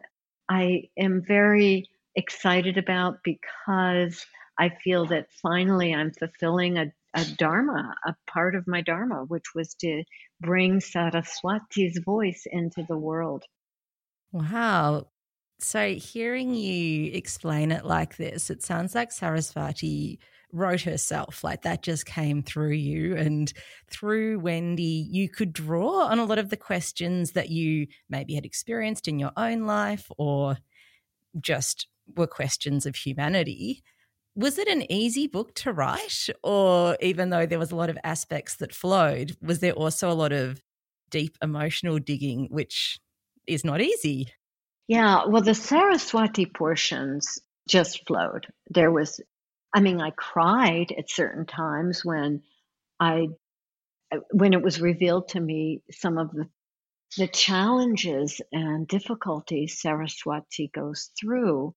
[0.50, 4.26] I am very excited about because
[4.60, 9.56] I feel that finally I'm fulfilling a, a dharma, a part of my dharma, which
[9.56, 10.04] was to
[10.42, 13.44] bring Saraswati's voice into the world.
[14.32, 15.08] Wow.
[15.60, 20.20] So hearing you explain it like this, it sounds like Saraswati
[20.54, 21.44] wrote herself.
[21.44, 23.16] Like that just came through you.
[23.16, 23.52] And
[23.90, 28.46] through Wendy, you could draw on a lot of the questions that you maybe had
[28.46, 30.58] experienced in your own life or
[31.40, 33.84] just were questions of humanity.
[34.36, 36.30] Was it an easy book to write?
[36.44, 40.14] Or even though there was a lot of aspects that flowed, was there also a
[40.14, 40.62] lot of
[41.10, 43.00] deep emotional digging, which
[43.48, 44.30] is not easy?
[44.88, 48.48] Yeah, well, the Saraswati portions just flowed.
[48.70, 49.22] There was
[49.74, 52.44] I mean, I cried at certain times when
[53.00, 53.28] I
[54.14, 56.50] uh, when it was revealed to me some of the
[57.18, 61.76] the challenges and difficulties Saraswati goes through.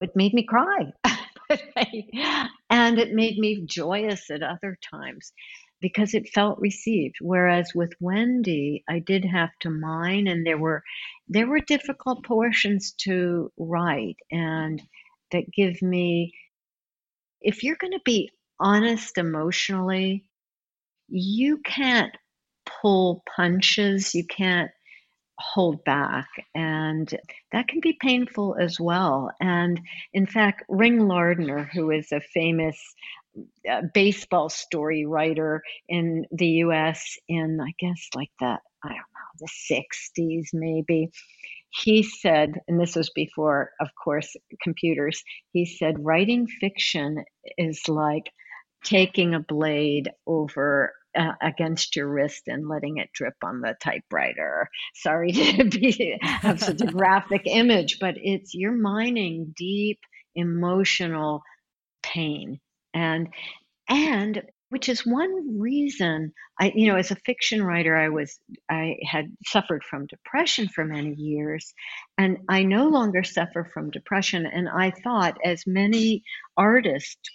[0.00, 0.92] It made me cry.
[2.70, 5.32] and it made me joyous at other times
[5.80, 10.82] because it felt received whereas with Wendy I did have to mine and there were
[11.28, 14.82] there were difficult portions to write and
[15.30, 16.32] that give me
[17.44, 20.24] if you're going to be honest emotionally,
[21.08, 22.16] you can't
[22.80, 24.70] pull punches, you can't
[25.38, 27.12] hold back, and
[27.52, 29.30] that can be painful as well.
[29.40, 29.80] And
[30.12, 32.78] in fact, Ring Lardner, who is a famous
[33.70, 39.48] uh, baseball story writer in the US in, I guess, like that, I don't the
[39.70, 41.10] 60s maybe,
[41.70, 47.24] he said, and this was before, of course, computers, he said, writing fiction
[47.58, 48.24] is like
[48.84, 54.68] taking a blade over uh, against your wrist and letting it drip on the typewriter.
[54.94, 59.98] Sorry to be have such a graphic image, but it's you're mining deep
[60.34, 61.42] emotional
[62.02, 62.60] pain
[62.92, 63.28] and
[63.88, 64.42] and
[64.74, 69.26] which is one reason I, you know, as a fiction writer, I was, I had
[69.46, 71.72] suffered from depression for many years,
[72.18, 74.46] and I no longer suffer from depression.
[74.46, 76.24] And I thought, as many
[76.56, 77.30] artists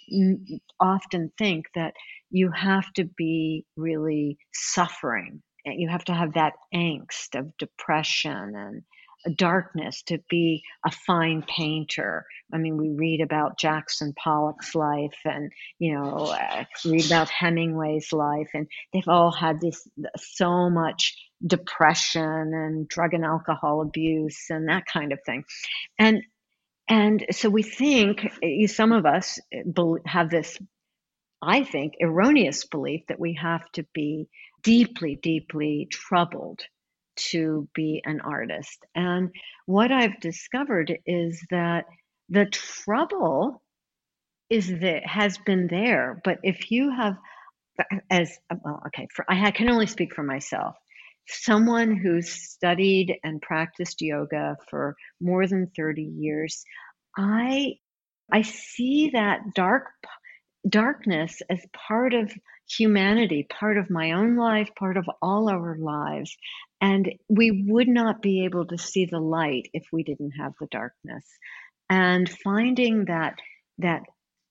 [0.78, 1.94] often think, that
[2.30, 5.42] you have to be really suffering.
[5.64, 8.82] You have to have that angst of depression and
[9.36, 12.24] darkness to be a fine painter.
[12.52, 18.12] I mean, we read about Jackson Pollock's life and, you know, uh, read about Hemingway's
[18.12, 21.16] life, and they've all had this so much
[21.46, 25.44] depression and drug and alcohol abuse and that kind of thing.
[25.98, 26.22] And
[26.88, 28.26] and so we think
[28.66, 29.38] some of us
[30.06, 30.58] have this
[31.42, 34.28] I think, erroneous belief that we have to be
[34.62, 36.60] deeply, deeply troubled
[37.30, 38.84] to be an artist.
[38.94, 39.30] And
[39.66, 41.86] what I've discovered is that
[42.28, 43.62] the trouble
[44.48, 47.16] is that has been there, but if you have
[48.10, 50.76] as well, okay, for, I can only speak for myself.
[51.28, 56.64] Someone who's studied and practiced yoga for more than 30 years,
[57.16, 57.74] I
[58.32, 59.86] I see that dark
[60.68, 62.32] darkness as part of
[62.68, 66.36] humanity, part of my own life, part of all our lives.
[66.80, 70.66] And we would not be able to see the light if we didn't have the
[70.70, 71.24] darkness.
[71.90, 73.34] And finding that
[73.78, 74.02] that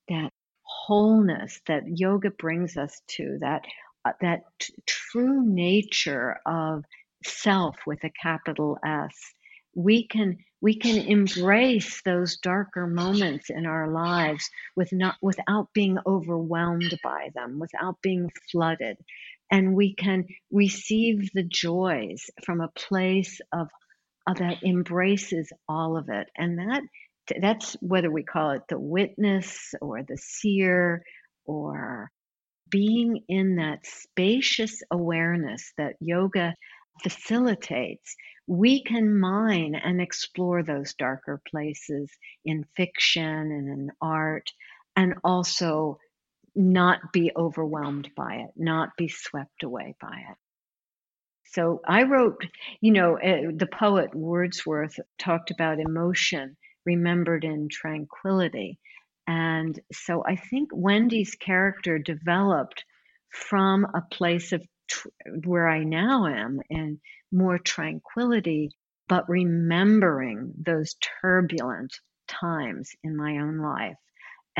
[0.10, 0.32] that
[0.64, 3.64] wholeness that yoga brings us to, that
[4.06, 6.84] uh, that t- true nature of
[7.26, 9.16] self with a capital S,
[9.76, 15.98] we can we can embrace those darker moments in our lives with not without being
[16.06, 18.98] overwhelmed by them without being flooded
[19.52, 23.70] and we can receive the joys from a place of,
[24.28, 26.28] of that embraces all of it.
[26.38, 26.84] And that
[27.41, 31.04] that's whether we call it the witness or the seer
[31.45, 32.10] or
[32.70, 36.56] being in that spacious awareness that yoga
[37.04, 38.16] facilitates
[38.50, 42.10] we can mine and explore those darker places
[42.43, 44.52] in fiction and in art,
[44.95, 46.00] and also
[46.60, 50.38] not be overwhelmed by it, not be swept away by it.
[51.45, 52.41] So I wrote,
[52.82, 58.78] you know, uh, the poet Wordsworth talked about emotion remembered in tranquility.
[59.26, 62.84] And so I think Wendy's character developed
[63.32, 65.07] from a place of tr-
[65.45, 66.99] where I now am and
[67.32, 68.72] more tranquility,
[69.07, 71.95] but remembering those turbulent
[72.28, 73.97] times in my own life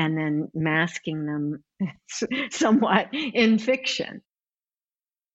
[0.00, 1.62] and then masking them
[2.50, 4.22] somewhat in fiction.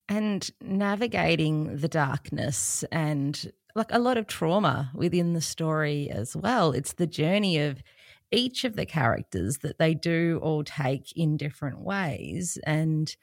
[0.10, 6.72] And navigating the darkness and like a lot of trauma within the story as well.
[6.72, 7.84] It's the journey of
[8.32, 12.58] each of the characters that they do all take in different ways.
[12.66, 13.16] And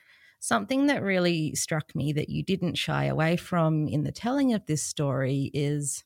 [0.44, 4.66] Something that really struck me that you didn't shy away from in the telling of
[4.66, 6.02] this story is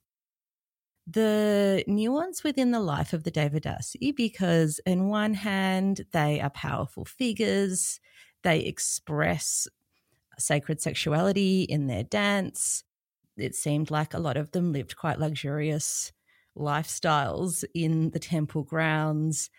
[1.06, 7.04] the nuance within the life of the Devadasi, because, in one hand, they are powerful
[7.04, 8.00] figures,
[8.42, 9.68] they express
[10.38, 12.84] sacred sexuality in their dance.
[13.36, 16.12] It seemed like a lot of them lived quite luxurious
[16.56, 19.50] lifestyles in the temple grounds.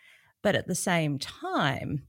[0.44, 2.08] But at the same time,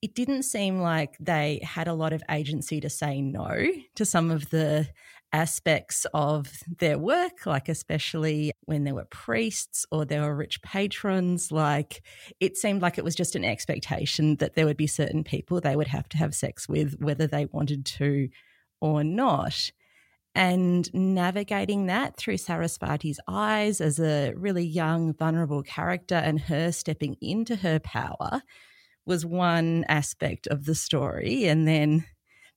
[0.00, 3.66] it didn't seem like they had a lot of agency to say no
[3.96, 4.88] to some of the
[5.32, 11.52] aspects of their work, like especially when there were priests or there were rich patrons.
[11.52, 12.02] Like
[12.40, 15.76] it seemed like it was just an expectation that there would be certain people they
[15.76, 18.28] would have to have sex with, whether they wanted to
[18.80, 19.70] or not.
[20.34, 27.16] And navigating that through Saraswati's eyes as a really young, vulnerable character and her stepping
[27.20, 28.42] into her power
[29.04, 31.46] was one aspect of the story.
[31.46, 32.04] And then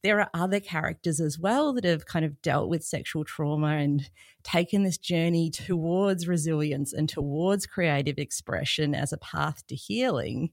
[0.04, 4.10] there are other characters as well that have kind of dealt with sexual trauma and
[4.43, 10.52] taken this journey towards resilience and towards creative expression as a path to healing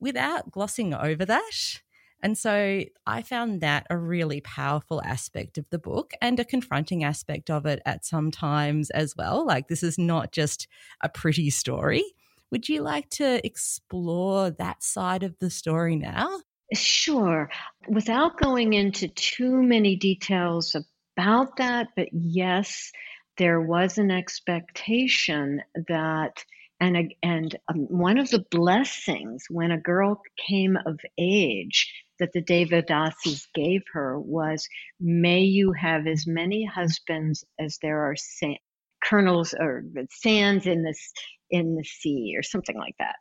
[0.00, 1.80] without glossing over that.
[2.20, 7.04] And so I found that a really powerful aspect of the book and a confronting
[7.04, 9.46] aspect of it at some times as well.
[9.46, 10.66] Like, this is not just
[11.00, 12.04] a pretty story.
[12.50, 16.40] Would you like to explore that side of the story now?
[16.74, 17.50] Sure.
[17.88, 20.76] Without going into too many details
[21.16, 22.92] about that, but yes,
[23.38, 26.44] there was an expectation that
[26.80, 32.42] and and um, one of the blessings when a girl came of age that the
[32.42, 34.68] Devadasis gave her was,
[35.00, 38.54] "May you have as many husbands as there are sa-
[39.02, 41.12] kernels or sands in this
[41.50, 43.16] in the sea or something like that.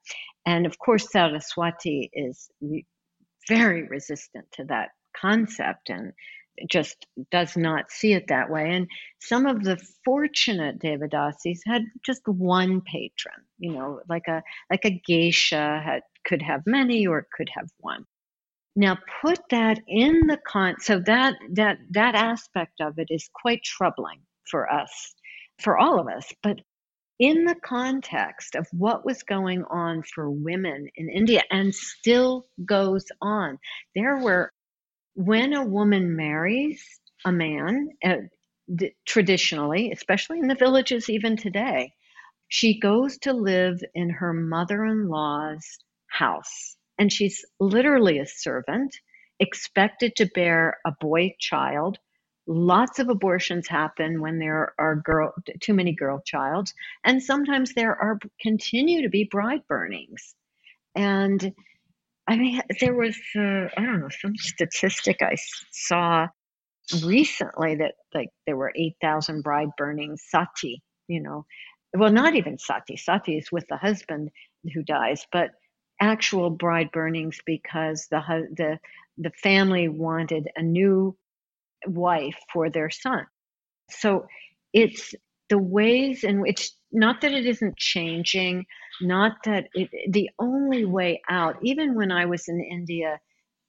[0.45, 2.49] And of course, Saraswati is
[3.47, 6.13] very resistant to that concept and
[6.69, 8.71] just does not see it that way.
[8.71, 8.87] And
[9.19, 14.41] some of the fortunate Devadasis had just one patron, you know, like a
[14.71, 18.05] like a geisha had could have many or could have one.
[18.75, 23.63] Now put that in the con so that that that aspect of it is quite
[23.63, 25.15] troubling for us,
[25.59, 26.31] for all of us.
[26.41, 26.61] But
[27.20, 33.05] in the context of what was going on for women in India and still goes
[33.22, 33.59] on.
[33.95, 34.51] There were,
[35.15, 36.84] when a woman marries
[37.26, 38.15] a man, uh,
[39.05, 41.93] traditionally, especially in the villages even today,
[42.49, 46.76] she goes to live in her mother in law's house.
[46.99, 48.95] And she's literally a servant.
[49.39, 51.97] expected to bear a boy child.
[52.47, 56.73] Lots of abortions happen when there are girl too many girl childs,
[57.03, 60.33] and sometimes there are continue to be bride burnings.
[60.95, 61.53] And
[62.27, 65.35] I mean, there was uh, I don't know some statistic I
[65.71, 66.27] saw
[67.03, 71.45] recently that like there were eight thousand bride burnings sati, you know,
[71.93, 72.97] well not even sati.
[72.97, 74.31] Sati is with the husband
[74.73, 75.51] who dies, but
[75.99, 78.21] actual bride burnings because the
[78.55, 78.79] the
[79.17, 81.17] the family wanted a new
[81.86, 83.25] wife for their son.
[83.89, 84.25] So
[84.73, 85.13] it's
[85.49, 88.65] the ways in which not that it isn't changing,
[89.01, 93.19] not that it the only way out, even when I was in India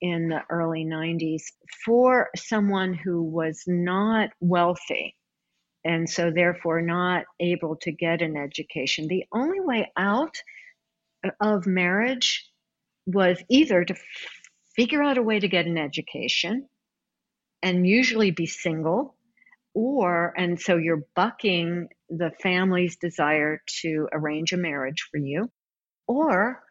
[0.00, 1.42] in the early 90s,
[1.84, 5.16] for someone who was not wealthy
[5.84, 10.36] and so therefore not able to get an education, the only way out
[11.40, 12.48] of marriage
[13.06, 13.94] was either to
[14.76, 16.68] figure out a way to get an education
[17.62, 19.16] and usually be single
[19.74, 25.50] or and so you're bucking the family's desire to arrange a marriage for you
[26.06, 26.62] or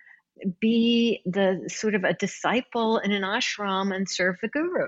[0.59, 4.87] be the sort of a disciple in an ashram and serve the guru.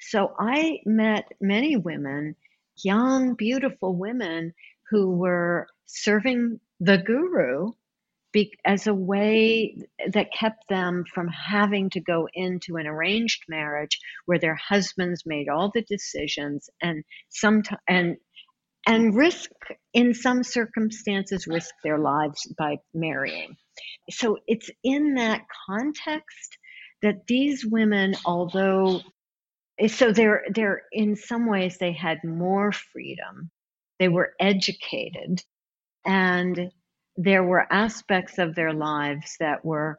[0.00, 2.36] So i met many women
[2.82, 4.52] young beautiful women
[4.90, 7.72] who were serving the guru
[8.32, 9.76] be, as a way
[10.12, 15.48] that kept them from having to go into an arranged marriage where their husbands made
[15.48, 18.16] all the decisions and some and
[18.88, 19.50] and risk
[19.94, 23.56] in some circumstances risk their lives by marrying.
[24.10, 26.58] So it's in that context
[27.02, 29.00] that these women although
[29.88, 33.50] so they're they're in some ways they had more freedom.
[33.98, 35.42] They were educated.
[36.04, 36.70] And
[37.16, 39.98] there were aspects of their lives that were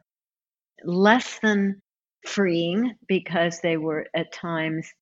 [0.84, 1.82] less than
[2.26, 4.92] freeing because they were at times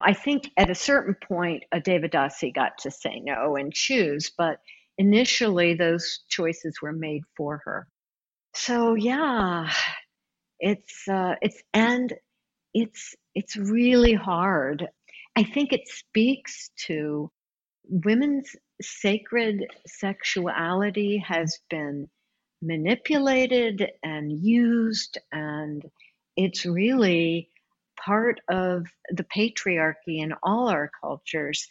[0.00, 4.58] I think at a certain point a Devadasi got to say no and choose, but
[4.96, 7.88] initially those choices were made for her.
[8.54, 9.72] So yeah,
[10.60, 12.12] it's uh, it's and
[12.74, 14.88] it's it's really hard.
[15.36, 17.30] I think it speaks to
[17.88, 22.08] women's sacred sexuality has been
[22.62, 25.84] manipulated and used, and
[26.36, 27.50] it's really
[27.98, 31.68] part of the patriarchy in all our cultures.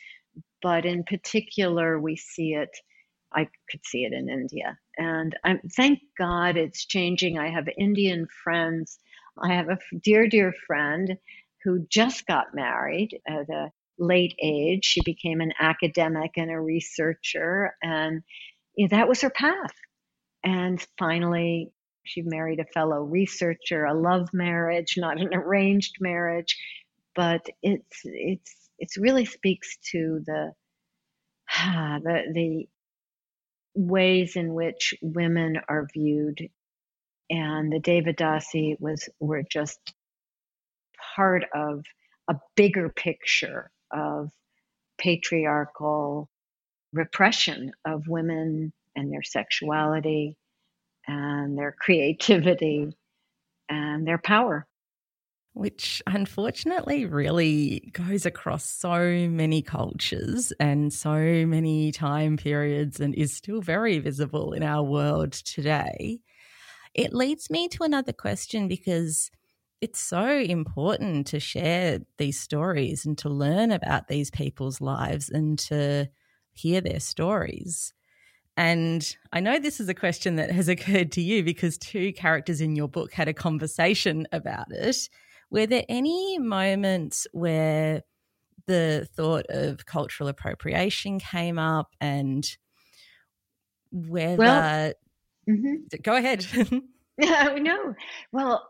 [0.61, 2.69] But in particular, we see it,
[3.31, 4.77] I could see it in India.
[4.97, 7.37] And I'm, thank God it's changing.
[7.37, 8.97] I have Indian friends.
[9.37, 11.17] I have a dear, dear friend
[11.63, 14.85] who just got married at a late age.
[14.85, 18.21] She became an academic and a researcher, and
[18.75, 19.73] you know, that was her path.
[20.43, 21.71] And finally,
[22.03, 26.57] she married a fellow researcher, a love marriage, not an arranged marriage,
[27.15, 30.51] but it's it's it really speaks to the
[31.55, 32.67] the the
[33.75, 36.49] ways in which women are viewed,
[37.29, 39.79] and the Devadasi was were just
[41.15, 41.83] part of
[42.29, 44.29] a bigger picture of
[44.97, 46.29] patriarchal
[46.93, 50.35] repression of women and their sexuality
[51.07, 52.95] and their creativity
[53.69, 54.65] and their power.
[55.53, 61.17] Which unfortunately really goes across so many cultures and so
[61.47, 66.19] many time periods and is still very visible in our world today.
[66.93, 69.31] It leads me to another question because
[69.81, 75.59] it's so important to share these stories and to learn about these people's lives and
[75.59, 76.09] to
[76.53, 77.93] hear their stories.
[78.55, 82.61] And I know this is a question that has occurred to you because two characters
[82.61, 85.09] in your book had a conversation about it.
[85.49, 88.03] Were there any moments where
[88.67, 92.57] the thought of cultural appropriation came up and
[93.91, 94.37] whether.
[94.37, 94.93] Well,
[95.49, 96.01] mm-hmm.
[96.03, 96.45] Go ahead.
[97.17, 97.95] Yeah, no,
[98.31, 98.69] well,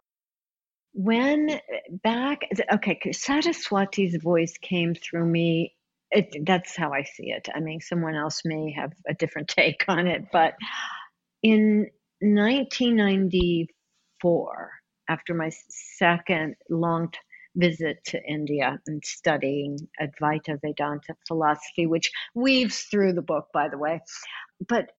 [0.97, 1.57] when uh,
[2.03, 2.41] back
[2.73, 5.75] okay saraswati's voice came through me
[6.09, 7.47] it, that's how i see it.
[7.53, 10.55] I mean someone else may have a different take on it but
[11.43, 11.85] in
[12.21, 14.71] 1994
[15.07, 17.13] after my second long
[17.55, 23.77] visit to india and studying advaita vedanta philosophy which weaves through the book by the
[23.77, 24.01] way
[24.67, 24.89] but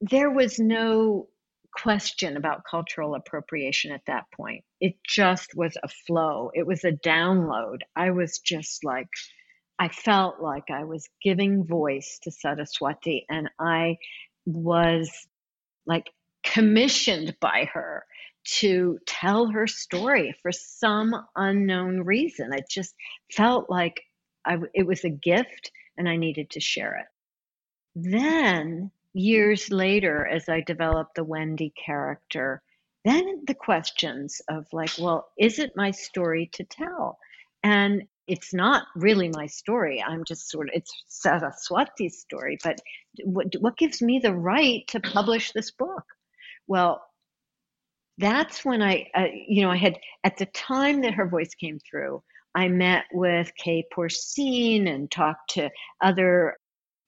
[0.00, 1.28] there was no
[1.72, 4.64] question about cultural appropriation at that point.
[4.80, 7.80] It just was a flow, it was a download.
[7.96, 9.08] I was just like,
[9.78, 13.96] I felt like I was giving voice to Saraswati, and I
[14.44, 15.10] was
[15.86, 16.10] like
[16.44, 18.04] commissioned by her
[18.44, 22.52] to tell her story for some unknown reason.
[22.52, 22.94] It just
[23.32, 24.00] felt like
[24.44, 27.06] I, it was a gift and I needed to share it.
[27.94, 32.62] Then, years later, as I developed the Wendy character,
[33.04, 37.18] then the questions of like, well, is it my story to tell?
[37.62, 40.02] And it's not really my story.
[40.06, 42.80] I'm just sort of, it's Saraswati's story, but
[43.24, 46.04] what, what gives me the right to publish this book?
[46.66, 47.02] Well,
[48.18, 51.78] that's when I, uh, you know, I had, at the time that her voice came
[51.78, 52.22] through,
[52.54, 56.56] I met with Kay Poursine and talked to other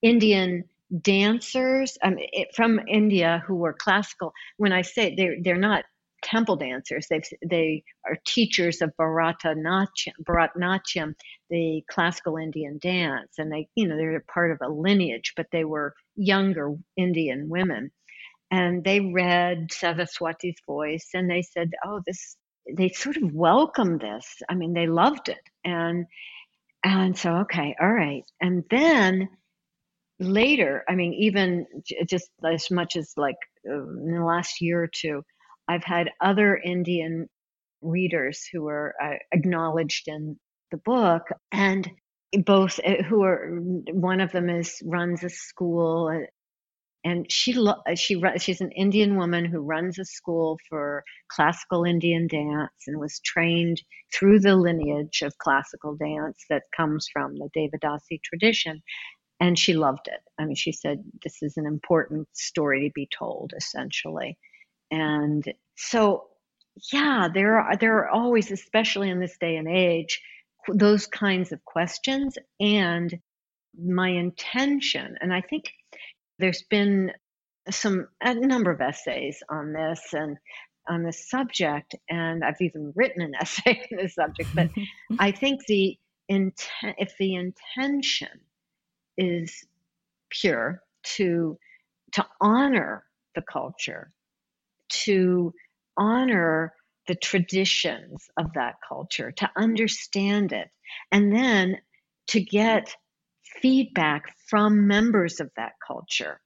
[0.01, 0.65] Indian
[1.01, 4.33] dancers um, it, from India who were classical.
[4.57, 5.85] When I say they're they're not
[6.23, 11.13] temple dancers, they they are teachers of Bharatanatyam, Bharatanatyam,
[11.49, 15.65] the classical Indian dance, and they you know they're part of a lineage, but they
[15.65, 17.91] were younger Indian women,
[18.51, 22.37] and they read Saraswati's voice, and they said, "Oh, this."
[22.77, 24.25] They sort of welcomed this.
[24.47, 26.05] I mean, they loved it, and
[26.81, 29.27] and so okay, all right, and then
[30.23, 31.65] later, I mean, even
[32.07, 35.23] just as much as like in the last year or two,
[35.67, 37.27] I've had other Indian
[37.81, 40.37] readers who were uh, acknowledged in
[40.71, 41.89] the book, and
[42.45, 43.59] both uh, who are
[43.91, 46.25] one of them is runs a school uh,
[47.03, 47.53] and she
[47.95, 53.19] she she's an Indian woman who runs a school for classical Indian dance and was
[53.19, 53.81] trained
[54.13, 58.81] through the lineage of classical dance that comes from the Devadasi tradition
[59.43, 60.21] and she loved it.
[60.39, 64.37] I mean, she said this is an important story to be told, essentially.
[64.89, 65.43] And
[65.75, 66.27] so,
[66.93, 70.21] yeah, there are there are always, especially in this day and age,
[70.69, 72.37] those kinds of questions.
[72.61, 73.19] And
[73.77, 75.65] my intention, and I think
[76.39, 77.11] there's been
[77.69, 80.37] some a number of essays on this and
[80.87, 84.55] on this subject, and I've even written an essay on this subject.
[84.55, 84.69] But
[85.19, 85.97] I think the
[86.29, 88.39] intent, if the intention
[89.17, 89.65] is
[90.29, 91.57] pure to
[92.13, 93.03] to honor
[93.35, 94.11] the culture
[94.89, 95.53] to
[95.97, 96.73] honor
[97.07, 100.69] the traditions of that culture to understand it
[101.11, 101.77] and then
[102.27, 102.95] to get
[103.61, 106.39] feedback from members of that culture.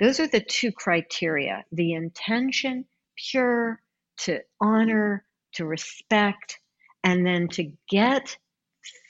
[0.00, 2.84] Those are the two criteria the intention
[3.16, 3.80] pure
[4.18, 6.58] to honor to respect
[7.02, 8.36] and then to get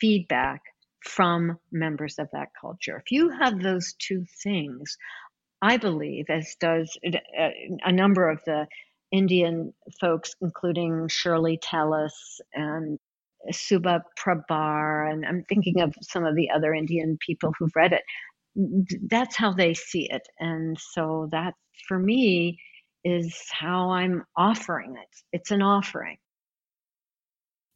[0.00, 0.62] feedback
[1.04, 2.96] from members of that culture.
[2.96, 4.96] If you have those two things,
[5.62, 7.48] I believe, as does uh,
[7.84, 8.66] a number of the
[9.12, 12.98] Indian folks, including Shirley Tellis and
[13.52, 18.02] Subha Prabhar, and I'm thinking of some of the other Indian people who've read it.
[19.08, 20.26] That's how they see it.
[20.38, 21.54] And so that,
[21.86, 22.58] for me,
[23.04, 25.08] is how I'm offering it.
[25.32, 26.16] It's an offering.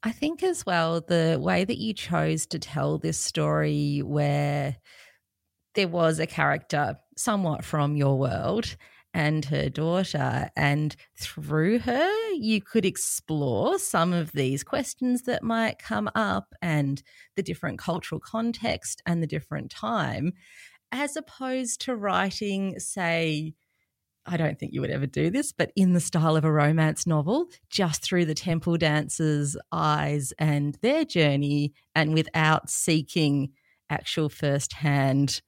[0.03, 4.77] I think as well, the way that you chose to tell this story, where
[5.75, 8.77] there was a character somewhat from your world
[9.13, 15.79] and her daughter, and through her, you could explore some of these questions that might
[15.79, 17.03] come up and
[17.35, 20.33] the different cultural context and the different time,
[20.93, 23.55] as opposed to writing, say,
[24.31, 27.07] I don't think you would ever do this, but in the style of a romance
[27.07, 33.53] novel, just through the temple dancers' eyes and their journey, and without seeking
[33.91, 35.41] actual first-hand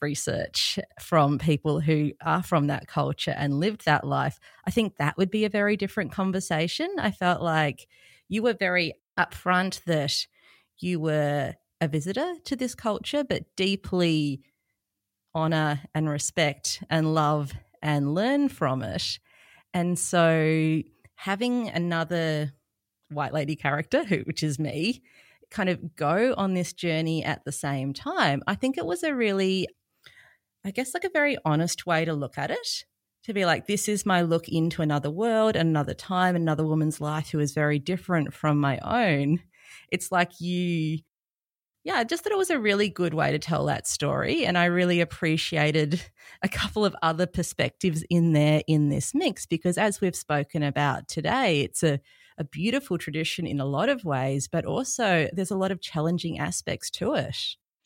[0.00, 5.16] research from people who are from that culture and lived that life, I think that
[5.16, 6.88] would be a very different conversation.
[6.98, 7.88] I felt like
[8.28, 10.26] you were very upfront that
[10.78, 14.42] you were a visitor to this culture, but deeply
[15.34, 17.52] honor and respect and love
[17.84, 19.20] and learn from it.
[19.72, 20.82] And so
[21.14, 22.52] having another
[23.10, 25.02] white lady character, who, which is me,
[25.50, 29.14] kind of go on this journey at the same time, I think it was a
[29.14, 29.68] really,
[30.64, 32.84] I guess, like a very honest way to look at it.
[33.24, 37.30] To be like, this is my look into another world, another time, another woman's life
[37.30, 39.40] who is very different from my own.
[39.90, 40.98] It's like you
[41.84, 44.46] yeah, I just thought it was a really good way to tell that story.
[44.46, 46.02] And I really appreciated
[46.42, 51.08] a couple of other perspectives in there in this mix because, as we've spoken about
[51.08, 52.00] today, it's a,
[52.38, 56.38] a beautiful tradition in a lot of ways, but also there's a lot of challenging
[56.38, 57.36] aspects to it.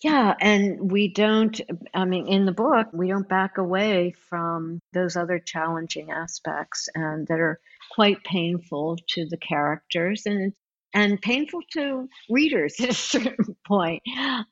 [0.01, 1.61] Yeah, and we don't,
[1.93, 7.27] I mean, in the book, we don't back away from those other challenging aspects and
[7.27, 7.59] that are
[7.91, 10.23] quite painful to the characters.
[10.25, 10.53] And
[10.95, 14.03] and painful to readers at a certain point.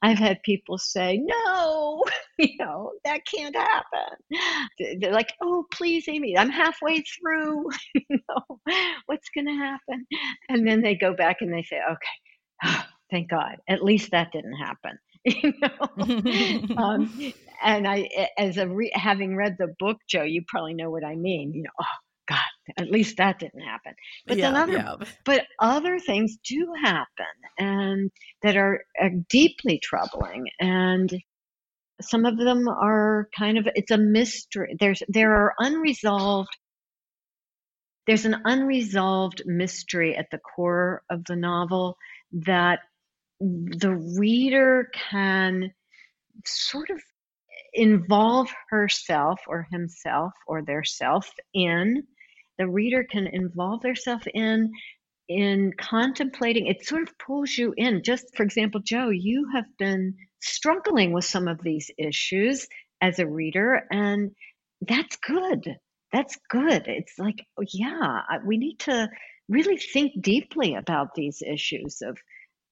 [0.02, 2.04] I've had people say, no,
[2.38, 4.98] you know, that can't happen.
[5.00, 7.68] They're like, oh, please, Amy, I'm halfway through.
[7.94, 8.60] you know,
[9.06, 10.06] what's going to happen?
[10.48, 12.76] And then they go back and they say, okay,
[13.10, 14.98] thank God, at least that didn't happen.
[15.24, 17.32] you know, um,
[17.64, 18.08] and I,
[18.38, 21.52] as a re- having read the book, Joe, you probably know what I mean.
[21.52, 21.84] You know, oh
[22.28, 22.38] God,
[22.78, 23.94] at least that didn't happen.
[24.26, 24.94] But yeah, then other, yeah.
[25.24, 27.06] but other things do happen,
[27.58, 28.10] and
[28.42, 31.10] that are, are deeply troubling, and
[32.00, 34.76] some of them are kind of it's a mystery.
[34.78, 36.56] There's there are unresolved.
[38.06, 41.96] There's an unresolved mystery at the core of the novel
[42.32, 42.80] that
[43.40, 45.72] the reader can
[46.44, 47.00] sort of
[47.74, 52.02] involve herself or himself or their self in
[52.58, 54.72] the reader can involve themselves in
[55.28, 56.66] in contemplating.
[56.66, 58.02] It sort of pulls you in.
[58.02, 62.68] Just for example joe you have been struggling with some of these issues
[63.00, 64.30] as a reader and
[64.82, 65.76] that's good.
[66.12, 66.86] That's good.
[66.86, 69.08] It's like oh, yeah we need to
[69.48, 72.18] really think deeply about these issues of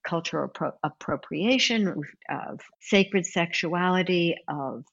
[0.05, 4.85] cultural appro- appropriation of sacred sexuality of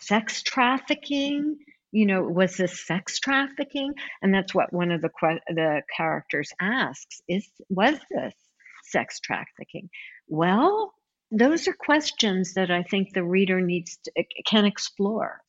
[0.00, 1.58] sex trafficking
[1.94, 3.94] you know, was this sex trafficking?
[4.20, 8.34] And that's what one of the que- the characters asks: is was this
[8.82, 9.88] sex trafficking?
[10.26, 10.92] Well,
[11.30, 15.40] those are questions that I think the reader needs to, can explore.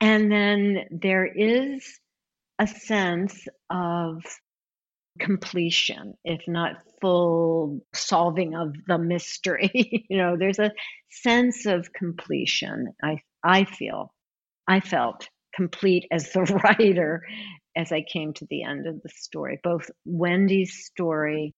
[0.00, 1.98] And then there is
[2.58, 4.22] a sense of
[5.20, 10.06] completion, if not full solving of the mystery.
[10.08, 10.72] you know, there's a
[11.10, 12.94] sense of completion.
[13.02, 14.14] I I feel,
[14.66, 17.22] I felt complete as the writer
[17.76, 19.58] as I came to the end of the story.
[19.62, 21.54] Both Wendy's story,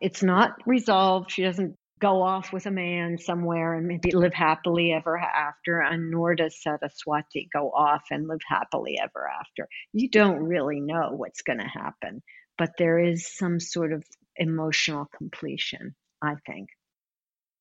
[0.00, 1.30] it's not resolved.
[1.30, 6.10] She doesn't go off with a man somewhere and maybe live happily ever after, and
[6.10, 9.68] nor does Saraswati go off and live happily ever after.
[9.92, 12.22] You don't really know what's going to happen,
[12.58, 14.04] but there is some sort of
[14.36, 16.68] emotional completion, I think.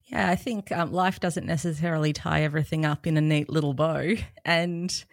[0.07, 4.15] Yeah, I think um, life doesn't necessarily tie everything up in a neat little bow.
[4.43, 5.05] And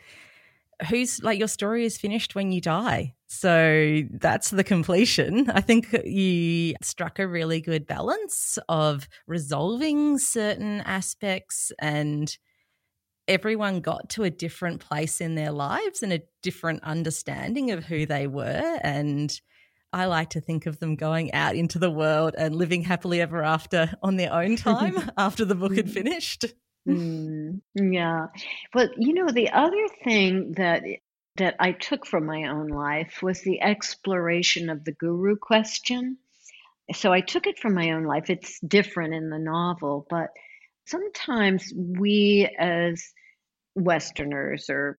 [0.89, 3.15] who's like your story is finished when you die.
[3.27, 5.51] So that's the completion.
[5.51, 12.37] I think you struck a really good balance of resolving certain aspects and
[13.29, 18.05] everyone got to a different place in their lives and a different understanding of who
[18.05, 19.41] they were and
[19.93, 23.43] I like to think of them going out into the world and living happily ever
[23.43, 25.93] after on their own time after the book had mm.
[25.93, 26.47] finished.
[26.89, 28.27] Mm, yeah.
[28.73, 30.83] But you know, the other thing that
[31.37, 36.19] that I took from my own life was the exploration of the guru question.
[36.95, 38.31] So I took it from my own life.
[38.31, 40.31] It's different in the novel, but
[40.87, 43.03] sometimes we as
[43.77, 44.99] Westerners are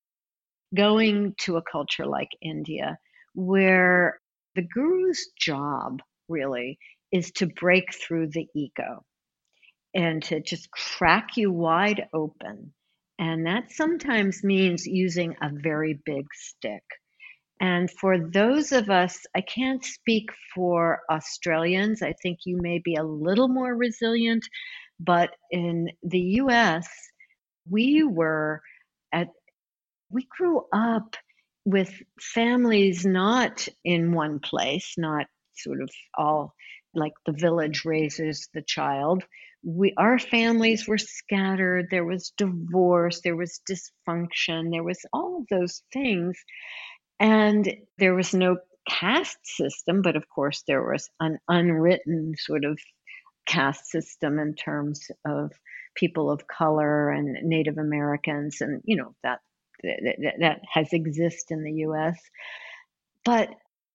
[0.76, 2.98] going to a culture like India
[3.36, 4.20] where
[4.56, 6.80] the guru's job really
[7.12, 9.04] is to break through the ego
[9.94, 12.74] and to just crack you wide open.
[13.20, 16.84] And that sometimes means using a very big stick.
[17.60, 22.02] And for those of us, I can't speak for Australians.
[22.02, 24.44] I think you may be a little more resilient,
[25.00, 26.90] but in the US,
[27.70, 28.62] we were
[29.14, 29.28] at,
[30.10, 31.16] we grew up
[31.64, 36.56] with families not in one place, not sort of all
[36.96, 39.24] like the village raises the child
[39.64, 41.88] we our families were scattered.
[41.92, 43.22] There was divorce.
[43.24, 44.72] There was dysfunction.
[44.72, 46.38] There was all of those things.
[47.20, 48.58] And there was no
[48.88, 52.80] caste system but of course there was an unwritten sort of
[53.46, 55.52] caste system in terms of
[55.96, 59.40] people of color and native americans and you know that
[59.84, 62.18] that, that has existed in the us
[63.24, 63.50] but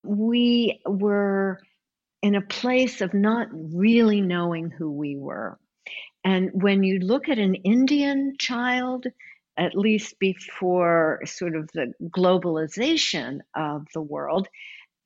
[0.04, 1.60] we were
[2.22, 5.58] in a place of not really knowing who we were.
[6.24, 9.06] And when you look at an Indian child,
[9.56, 14.48] at least before sort of the globalization of the world,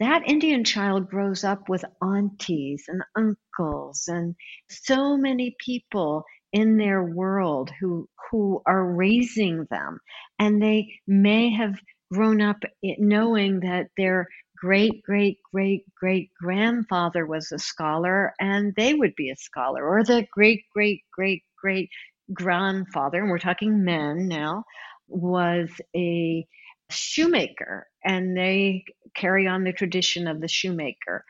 [0.01, 4.35] that Indian child grows up with aunties and uncles and
[4.69, 10.01] so many people in their world who who are raising them
[10.39, 11.75] and they may have
[12.13, 12.63] grown up
[12.99, 14.27] knowing that their
[14.61, 20.05] great great great great grandfather was a scholar and they would be a scholar or
[20.05, 21.89] the great great great great
[22.33, 24.63] grandfather and we're talking men now
[25.09, 26.47] was a
[26.91, 28.85] shoemaker and they
[29.15, 31.25] carry on the tradition of the shoemaker.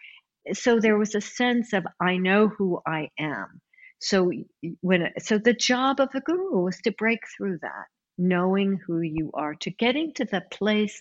[0.52, 3.60] So there was a sense of i know who i am.
[4.00, 4.32] So
[4.80, 7.86] when so the job of the guru was to break through that,
[8.18, 11.00] knowing who you are, to getting to the place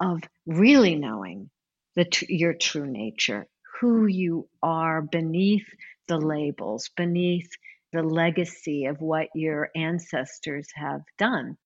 [0.00, 1.50] of really knowing
[1.96, 3.46] the your true nature,
[3.80, 5.66] who you are beneath
[6.08, 7.48] the labels, beneath
[7.92, 11.56] the legacy of what your ancestors have done.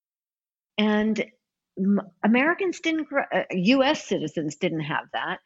[0.78, 1.24] And
[2.24, 3.08] Americans didn't,
[3.50, 4.00] U.S.
[4.00, 5.38] Uh, citizens didn't have that.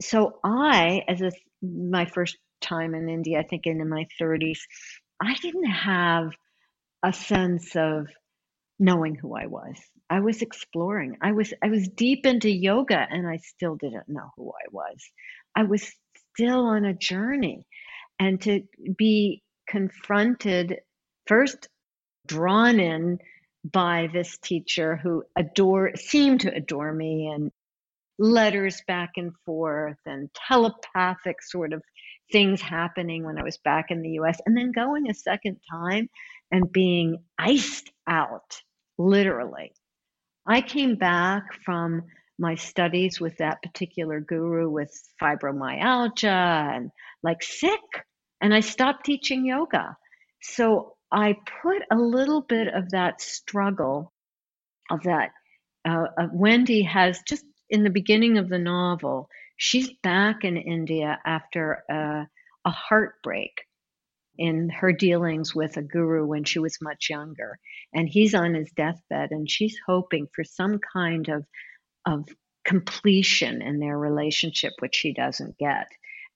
[0.00, 4.60] So I, as a, my first time in India, I think in my 30s,
[5.20, 6.30] I didn't have
[7.02, 8.06] a sense of
[8.78, 9.76] knowing who I was.
[10.12, 11.16] I was exploring.
[11.22, 15.02] I was I was deep into yoga and I still didn't know who I was.
[15.56, 15.90] I was
[16.34, 17.64] still on a journey
[18.20, 18.62] and to
[18.94, 20.80] be confronted
[21.26, 21.66] first
[22.26, 23.20] drawn in
[23.64, 27.50] by this teacher who adore seemed to adore me and
[28.18, 31.82] letters back and forth and telepathic sort of
[32.30, 36.10] things happening when I was back in the US and then going a second time
[36.50, 38.60] and being iced out
[38.98, 39.72] literally
[40.46, 42.02] I came back from
[42.38, 44.90] my studies with that particular guru with
[45.20, 46.90] fibromyalgia and
[47.22, 47.80] like sick
[48.40, 49.96] and I stopped teaching yoga.
[50.42, 54.12] So I put a little bit of that struggle
[54.90, 55.30] of that.
[55.88, 61.18] Uh, uh, Wendy has just in the beginning of the novel, she's back in India
[61.24, 62.26] after a,
[62.64, 63.52] a heartbreak
[64.38, 67.58] in her dealings with a guru when she was much younger.
[67.92, 71.44] And he's on his deathbed, and she's hoping for some kind of,
[72.06, 72.28] of
[72.64, 75.88] completion in their relationship, which she doesn't get.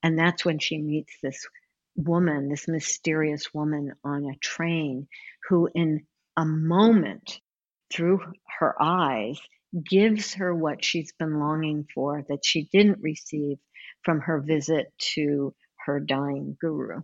[0.02, 1.46] And that's when she meets this
[1.96, 5.08] woman, this mysterious woman on a train,
[5.48, 7.40] who, in a moment,
[7.92, 8.20] through
[8.58, 9.38] her eyes,
[9.88, 13.58] gives her what she's been longing for that she didn't receive
[14.02, 17.02] from her visit to her dying guru.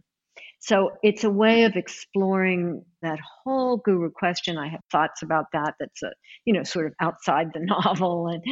[0.64, 4.56] So it's a way of exploring that whole guru question.
[4.56, 5.74] I have thoughts about that.
[5.80, 6.12] That's a
[6.44, 8.44] you know sort of outside the novel, and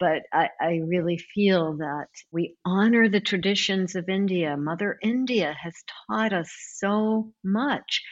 [0.00, 4.56] but I, I really feel that we honor the traditions of India.
[4.56, 5.74] Mother India has
[6.10, 8.02] taught us so much,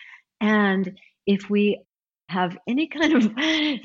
[0.41, 0.97] and
[1.27, 1.83] if we
[2.29, 3.33] have any kind of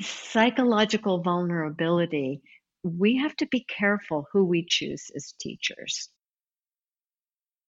[0.00, 2.40] psychological vulnerability,
[2.84, 6.08] we have to be careful who we choose as teachers.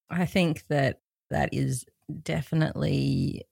[0.09, 1.84] I think that that is
[2.22, 3.44] definitely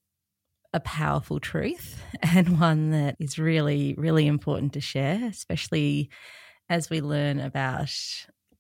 [0.73, 6.11] a powerful truth and one that is really, really important to share, especially
[6.69, 7.91] as we learn about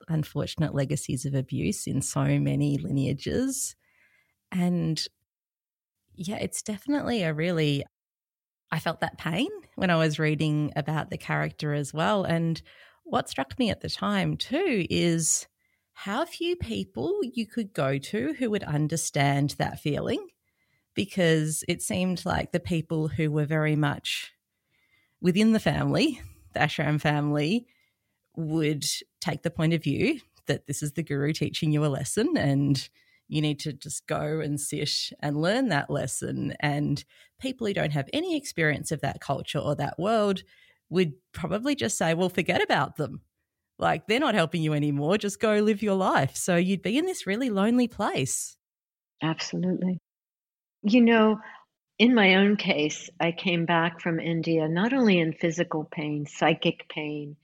[0.08, 3.74] unfortunate legacies of abuse in so many lineages.
[4.52, 5.04] And
[6.14, 7.84] yeah, it's definitely a really,
[8.70, 12.24] I felt that pain when I was reading about the character as well.
[12.24, 12.60] And
[13.04, 15.46] what struck me at the time too is
[15.98, 20.28] how few people you could go to who would understand that feeling
[20.94, 24.30] because it seemed like the people who were very much
[25.22, 26.20] within the family,
[26.52, 27.66] the ashram family,
[28.36, 28.84] would
[29.22, 32.90] take the point of view that this is the guru teaching you a lesson and
[33.26, 36.52] you need to just go and sit and learn that lesson.
[36.60, 37.02] And
[37.40, 40.42] people who don't have any experience of that culture or that world
[40.90, 43.22] would probably just say, well, forget about them.
[43.78, 45.18] Like they're not helping you anymore.
[45.18, 46.36] Just go live your life.
[46.36, 48.56] So you'd be in this really lonely place.
[49.22, 49.98] Absolutely.
[50.82, 51.38] You know,
[51.98, 56.88] in my own case, I came back from India not only in physical pain, psychic
[56.88, 57.36] pain,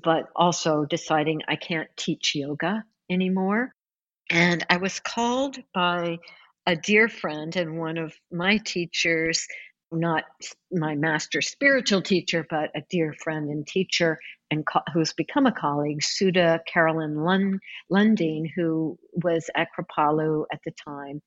[0.00, 3.72] but also deciding I can't teach yoga anymore.
[4.30, 6.18] And I was called by
[6.66, 9.46] a dear friend and one of my teachers
[9.94, 10.24] not
[10.72, 14.18] my master spiritual teacher, but a dear friend and teacher,
[14.50, 20.60] and co- who's become a colleague, Sudha Carolyn Lund- Lundeen, who was at Kripalu at
[20.64, 21.22] the time.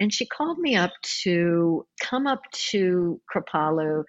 [0.00, 0.92] And she called me up
[1.22, 4.04] to come up to Kripalu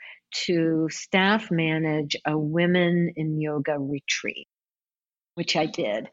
[0.45, 4.47] to staff manage a women in yoga retreat,
[5.35, 6.09] which I did.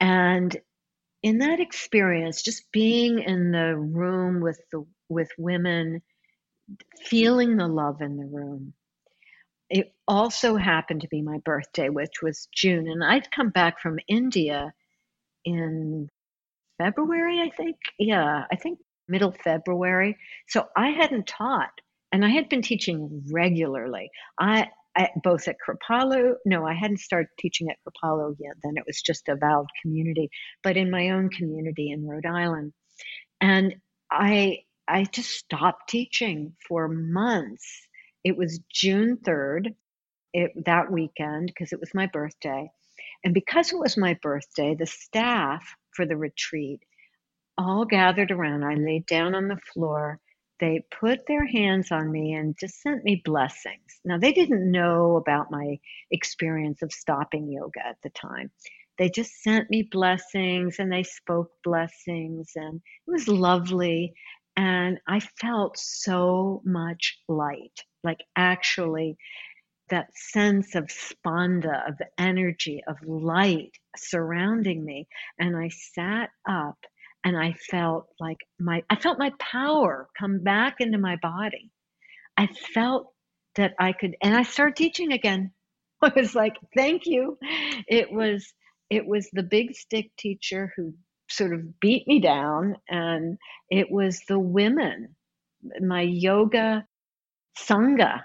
[0.00, 0.56] And
[1.22, 6.02] in that experience, just being in the room with the with women
[7.04, 8.74] feeling the love in the room.
[9.70, 13.98] It also happened to be my birthday, which was June, and I'd come back from
[14.08, 14.72] India
[15.44, 16.08] in
[16.78, 17.76] February, I think.
[17.98, 20.16] Yeah, I think middle February.
[20.48, 21.72] So I hadn't taught,
[22.12, 24.10] and I had been teaching regularly.
[24.38, 26.34] I, I both at Kripalu.
[26.44, 28.56] No, I hadn't started teaching at Kripalu yet.
[28.62, 30.28] Then it was just a vowed community,
[30.62, 32.72] but in my own community in Rhode Island,
[33.40, 33.76] and
[34.10, 37.88] I I just stopped teaching for months.
[38.24, 39.74] It was June 3rd,
[40.34, 42.70] it, that weekend, because it was my birthday.
[43.24, 46.80] And because it was my birthday, the staff for the retreat
[47.56, 48.64] all gathered around.
[48.64, 50.20] I laid down on the floor.
[50.60, 53.98] They put their hands on me and just sent me blessings.
[54.04, 55.78] Now, they didn't know about my
[56.10, 58.50] experience of stopping yoga at the time.
[58.98, 64.14] They just sent me blessings and they spoke blessings, and it was lovely.
[64.56, 69.16] And I felt so much light, like actually
[69.88, 75.06] that sense of spanda, of energy, of light surrounding me.
[75.38, 76.78] And I sat up
[77.24, 81.70] and I felt like my I felt my power come back into my body.
[82.36, 83.12] I felt
[83.56, 85.52] that I could and I started teaching again.
[86.02, 87.38] I was like, thank you.
[87.88, 88.52] It was
[88.90, 90.94] it was the big stick teacher who
[91.32, 93.38] sort of beat me down and
[93.70, 95.14] it was the women,
[95.80, 96.86] my yoga
[97.58, 98.22] sangha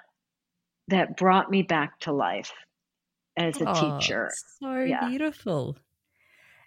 [0.89, 2.51] that brought me back to life
[3.37, 4.31] as a oh, teacher.
[4.59, 5.07] So yeah.
[5.07, 5.77] beautiful.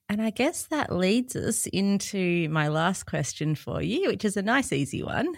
[0.08, 4.42] And I guess that leads us into my last question for you, which is a
[4.42, 5.34] nice, easy one.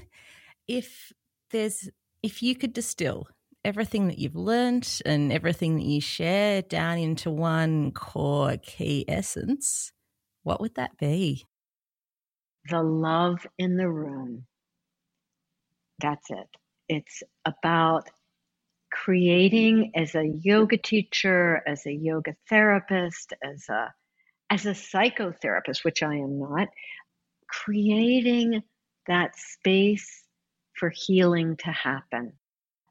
[0.66, 1.12] If
[1.50, 1.90] there's,
[2.22, 3.28] if you could distill
[3.64, 9.92] everything that you've learned and everything that you share down into one core key essence,
[10.42, 11.46] what would that be?
[12.68, 14.46] The love in the room.
[16.00, 16.48] That's it.
[16.88, 18.08] It's about
[18.92, 23.92] creating as a yoga teacher, as a yoga therapist, as a
[24.50, 26.68] as a psychotherapist, which I am not,
[27.48, 28.62] creating
[29.06, 30.24] that space
[30.74, 32.34] for healing to happen.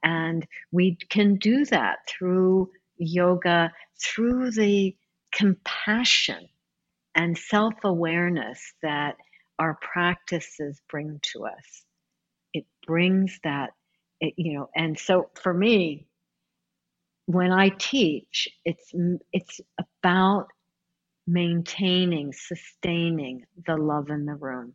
[0.03, 3.71] And we can do that through yoga,
[4.03, 4.95] through the
[5.31, 6.49] compassion
[7.15, 9.17] and self awareness that
[9.59, 11.85] our practices bring to us.
[12.53, 13.71] It brings that,
[14.21, 16.07] it, you know, and so for me,
[17.27, 18.93] when I teach, it's
[19.33, 20.47] it's about
[21.27, 24.73] maintaining, sustaining the love in the room.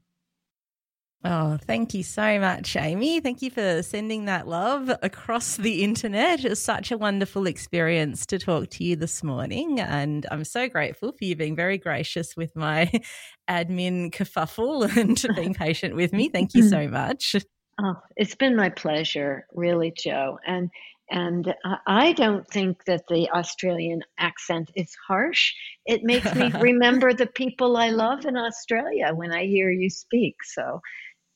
[1.28, 3.18] Oh, thank you so much, Amy.
[3.18, 6.44] Thank you for sending that love across the internet.
[6.44, 9.80] It was such a wonderful experience to talk to you this morning.
[9.80, 12.92] And I'm so grateful for you being very gracious with my
[13.50, 16.28] admin kerfuffle and being patient with me.
[16.28, 16.92] Thank you so mm-hmm.
[16.92, 17.34] much.
[17.82, 20.38] Oh, it's been my pleasure, really, Joe.
[20.46, 20.70] And
[21.08, 21.54] and
[21.86, 25.54] I don't think that the Australian accent is harsh.
[25.84, 30.36] It makes me remember the people I love in Australia when I hear you speak.
[30.42, 30.80] So,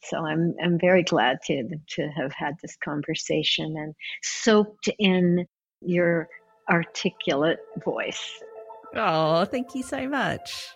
[0.02, 5.46] so I'm I'm very glad to to have had this conversation and soaked in
[5.80, 6.28] your
[6.68, 8.40] articulate voice.
[8.94, 10.68] Oh, thank you so much.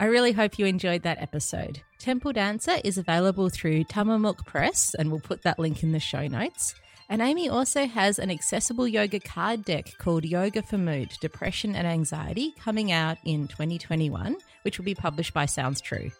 [0.00, 1.82] I really hope you enjoyed that episode.
[1.98, 6.28] Temple Dancer is available through Tamamuk Press, and we'll put that link in the show
[6.28, 6.76] notes.
[7.08, 11.86] And Amy also has an accessible yoga card deck called Yoga for Mood, Depression and
[11.86, 16.10] Anxiety coming out in 2021, which will be published by Sounds True.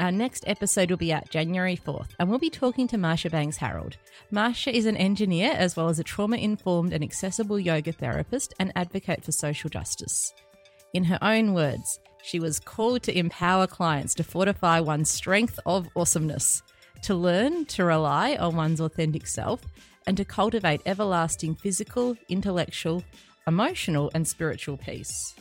[0.00, 3.58] Our next episode will be out January 4th, and we'll be talking to Marsha Banks
[3.58, 3.98] Harold.
[4.32, 8.72] Marsha is an engineer as well as a trauma informed and accessible yoga therapist and
[8.76, 10.32] advocate for social justice.
[10.94, 15.86] In her own words, she was called to empower clients to fortify one's strength of
[15.94, 16.62] awesomeness,
[17.02, 19.60] to learn to rely on one's authentic self,
[20.06, 23.04] and to cultivate everlasting physical, intellectual,
[23.46, 25.34] emotional, and spiritual peace.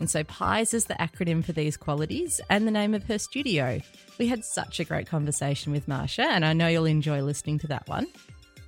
[0.00, 3.80] And so PIES is the acronym for these qualities and the name of her studio.
[4.18, 7.66] We had such a great conversation with Marsha, and I know you'll enjoy listening to
[7.68, 8.08] that one.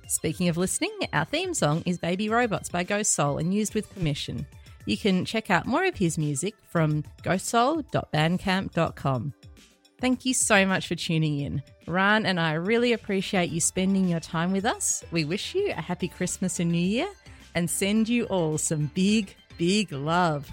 [0.07, 3.93] Speaking of listening, our theme song is Baby Robots by Ghost Soul and used with
[3.93, 4.45] permission.
[4.85, 9.33] You can check out more of his music from ghostsoul.bandcamp.com.
[9.99, 11.61] Thank you so much for tuning in.
[11.87, 15.03] Ran and I really appreciate you spending your time with us.
[15.11, 17.09] We wish you a happy Christmas and New Year
[17.55, 20.49] and send you all some big, big love.